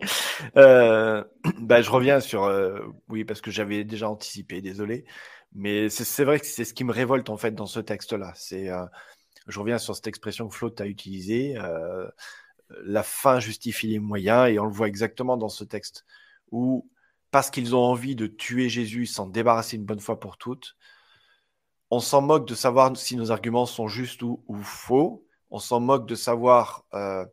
Euh, 0.58 1.24
bah, 1.58 1.80
je 1.80 1.90
reviens 1.90 2.20
sur. 2.20 2.44
Euh, 2.44 2.78
oui, 3.08 3.24
parce 3.24 3.40
que 3.40 3.50
j'avais 3.50 3.84
déjà 3.84 4.10
anticipé, 4.10 4.60
désolé. 4.60 5.06
Mais 5.54 5.88
c'est 5.88 6.24
vrai 6.24 6.38
que 6.38 6.44
c'est 6.44 6.66
ce 6.66 6.74
qui 6.74 6.84
me 6.84 6.92
révolte 6.92 7.30
en 7.30 7.38
fait 7.38 7.52
dans 7.52 7.64
ce 7.64 7.80
texte-là. 7.80 8.34
Euh, 8.52 8.86
je 9.48 9.60
reviens 9.60 9.78
sur 9.78 9.96
cette 9.96 10.06
expression 10.06 10.46
que 10.46 10.54
Flo 10.54 10.70
a 10.78 10.84
utilisée. 10.84 11.56
la 12.84 13.02
fin 13.02 13.40
justifie 13.40 13.86
les 13.86 13.98
moyens, 13.98 14.50
et 14.50 14.58
on 14.58 14.66
le 14.66 14.72
voit 14.72 14.88
exactement 14.88 15.38
dans 15.38 15.48
ce 15.48 15.64
texte 15.64 16.04
où, 16.50 16.86
parce 17.30 17.50
qu'ils 17.50 17.74
ont 17.74 17.82
envie 17.82 18.14
de 18.14 18.26
tuer 18.26 18.68
Jésus, 18.68 19.06
s'en 19.06 19.26
débarrasser 19.26 19.76
une 19.76 19.84
bonne 19.84 20.00
fois 20.00 20.20
pour 20.20 20.36
toutes, 20.36 20.76
on 21.90 22.00
s'en 22.00 22.20
moque 22.20 22.46
de 22.46 22.54
savoir 22.54 22.94
si 22.96 23.16
nos 23.16 23.30
arguments 23.30 23.66
sont 23.66 23.88
justes 23.88 24.22
ou 24.22 24.42
faux 24.62 25.26
on 25.52 25.58
s'en 25.58 25.80
moque 25.80 26.06
de 26.06 26.14
savoir 26.14 26.86
euh, 26.94 27.24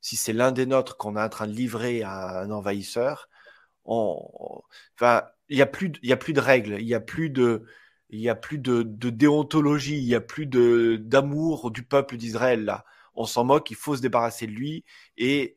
si 0.00 0.16
c'est 0.16 0.32
l'un 0.32 0.52
des 0.52 0.64
nôtres 0.64 0.96
qu'on 0.96 1.16
est 1.16 1.20
en 1.22 1.28
train 1.28 1.48
de 1.48 1.52
livrer 1.52 2.02
à 2.02 2.40
un 2.40 2.50
envahisseur. 2.50 3.28
il 3.86 3.96
n'y 5.50 5.60
a, 5.60 5.66
plus, 5.66 5.92
a 6.08 6.16
plus 6.16 6.32
de 6.32 6.40
règles, 6.40 6.76
il 6.80 6.86
n'y 6.86 6.94
a 6.94 7.00
plus 7.00 7.30
de, 7.30 7.66
y 8.10 8.28
a 8.28 8.36
plus 8.36 8.58
de, 8.58 8.82
déontologie, 8.82 9.98
il 9.98 10.06
n'y 10.06 10.14
a 10.14 10.20
plus 10.20 10.46
d'amour 10.46 11.72
du 11.72 11.82
peuple 11.82 12.16
d'Israël. 12.16 12.82
On 13.16 13.24
s'en 13.24 13.44
moque, 13.44 13.70
il 13.70 13.76
faut 13.76 13.96
se 13.96 14.02
débarrasser 14.02 14.46
de 14.46 14.52
lui 14.52 14.84
et 15.16 15.56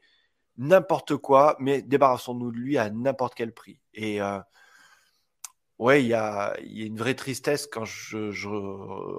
n'importe 0.57 1.17
quoi, 1.17 1.55
mais 1.59 1.83
débarrassons-nous 1.83 2.51
de 2.51 2.57
lui 2.57 2.77
à 2.79 2.89
n'importe 2.89 3.35
quel 3.35 3.53
prix. 3.53 3.79
Et 3.93 4.21
euh, 4.23 4.39
ouais, 5.77 6.03
il 6.03 6.07
y 6.07 6.15
a, 6.15 6.55
une 6.61 6.97
vraie 6.97 7.15
tristesse 7.15 7.67
quand 7.67 7.85
je, 7.85 8.47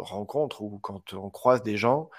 rencontre 0.01 0.63
ou 0.63 0.81
quand 0.81 1.15
on 1.15 1.31
croise 1.31 1.63
des 1.63 1.77
gens 1.77 2.11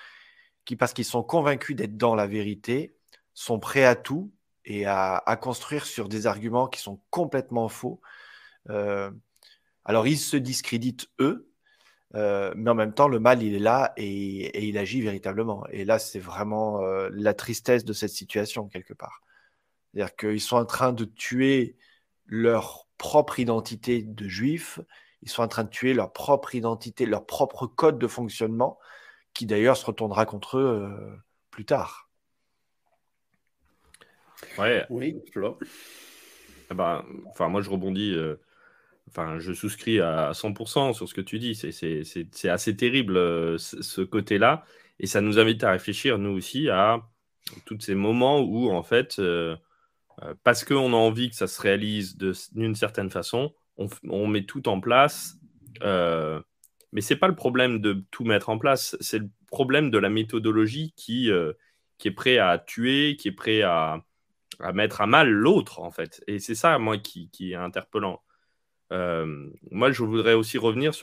parce 0.76 0.94
qu'ils 0.94 1.06
sont 1.06 1.24
convaincus 1.24 1.76
d'être 1.76 1.98
dans 1.98 2.16
la 2.16 2.28
vérité, 2.28 2.96
sont 3.34 3.60
prêts 3.60 3.86
à 3.86 3.96
tout 3.96 4.32
et 4.66 4.86
à, 4.86 5.38
construire 5.42 5.86
sur 5.86 6.10
des 6.10 6.28
arguments 6.28 6.68
qui 6.68 6.80
sont 6.80 7.02
complètement 7.10 7.70
faux. 7.70 8.02
Euh, 8.70 9.10
alors, 9.86 10.08
ils 10.08 10.18
se 10.18 10.38
discréditent 10.38 11.10
eux, 11.20 11.50
euh, 12.16 12.54
mais 12.56 12.70
en 12.72 12.76
même 12.76 12.94
temps, 12.94 13.08
le 13.08 13.20
mal, 13.20 13.42
il 13.44 13.56
est 13.56 13.60
là 13.60 13.94
et, 13.98 14.68
il 14.68 14.78
agit 14.78 15.02
véritablement. 15.02 15.66
Et 15.72 15.86
là, 15.86 16.00
c'est 16.00 16.20
vraiment 16.20 16.82
euh, 16.82 17.10
la 17.14 17.34
tristesse 17.34 17.86
de 17.86 17.94
cette 17.94 18.12
situation, 18.12 18.68
quelque 18.68 18.94
part. 18.94 19.22
C'est-à-dire 19.94 20.16
qu'ils 20.16 20.42
sont 20.42 20.58
en 20.58 20.66
train 20.66 20.94
de 20.94 21.06
tuer 21.06 21.78
leur 22.26 22.88
propre 22.98 23.40
identité 23.40 24.04
de 24.04 24.28
juifs, 24.28 24.80
ils 25.22 25.30
sont 25.30 25.42
en 25.42 25.48
train 25.48 25.64
de 25.64 25.70
tuer 25.70 25.94
leur 25.94 26.14
propre 26.14 26.56
identité, 26.56 27.06
leur 27.06 27.26
propre 27.26 27.66
code 27.68 27.98
de 27.98 28.08
fonctionnement, 28.08 28.78
qui 29.34 29.46
d'ailleurs 29.46 29.78
se 29.78 29.86
retournera 29.86 30.26
contre 30.26 30.58
eux 30.58 30.92
plus 31.52 31.66
tard. 31.66 32.10
Ouais. 34.58 34.86
Oui, 34.90 35.22
eh 36.72 36.74
ben, 36.76 37.04
enfin, 37.28 37.48
moi, 37.50 37.62
je 37.62 37.70
rebondis. 37.70 38.14
Euh, 38.14 38.36
enfin, 39.10 39.40
je 39.40 39.54
souscris 39.54 40.00
à 40.00 40.32
100% 40.34 40.94
sur 40.94 41.08
ce 41.08 41.14
que 41.14 41.22
tu 41.22 41.40
dis. 41.40 41.56
C'est 41.56 42.50
assez 42.50 42.76
terrible 42.76 43.18
euh, 43.18 43.58
ce 43.58 44.02
côté-là. 44.02 44.64
Et 45.00 45.08
ça 45.08 45.22
nous 45.22 45.40
invite 45.40 45.64
à 45.64 45.72
réfléchir, 45.72 46.18
nous 46.20 46.32
aussi, 46.32 46.70
à 46.70 47.02
tous 47.66 47.80
ces 47.80 47.96
moments 47.96 48.42
où, 48.42 48.70
en 48.70 48.84
fait, 48.84 49.18
euh, 49.20 49.56
parce 50.44 50.66
qu'on 50.66 50.94
a 50.94 50.98
envie 50.98 51.30
que 51.30 51.36
ça 51.36 51.48
se 51.48 51.62
réalise 51.62 52.18
d'une 52.18 52.76
certaine 52.76 53.10
façon, 53.10 53.54
on, 53.78 54.28
met 54.28 54.44
tout 54.44 54.68
en 54.68 54.82
place. 54.82 55.38
Mais 56.92 57.02
ce 57.02 57.14
n'est 57.14 57.20
pas 57.20 57.28
le 57.28 57.36
problème 57.36 57.80
de 57.80 58.04
tout 58.12 58.24
mettre 58.24 58.50
en 58.50 58.58
place, 58.58 58.98
c'est 59.00 59.20
le 59.20 59.30
problème 59.48 59.92
de 59.92 59.98
la 59.98 60.10
méthodologie 60.10 60.94
qui, 60.96 61.30
qui 61.98 62.08
est 62.08 62.12
prêt 62.12 62.38
à 62.38 62.58
tuer, 62.58 63.16
qui 63.18 63.28
est 63.30 63.34
prêt 63.34 63.62
à, 63.62 64.04
à 64.60 64.74
mettre 64.74 65.02
à 65.02 65.08
mal 65.08 65.30
l'autre, 65.30 65.80
en 65.80 65.92
fait. 65.92 66.24
Et 66.28 66.40
c'est 66.40 66.56
ça, 66.56 66.78
moi, 66.80 66.98
qui, 66.98 67.30
est 67.40 67.56
interpellant. 67.56 68.22
Euh, 68.92 69.50
moi, 69.72 69.92
je 69.92 70.04
voudrais 70.04 70.34
aussi 70.34 70.58
revenir 70.58 70.94
sur 70.94 70.98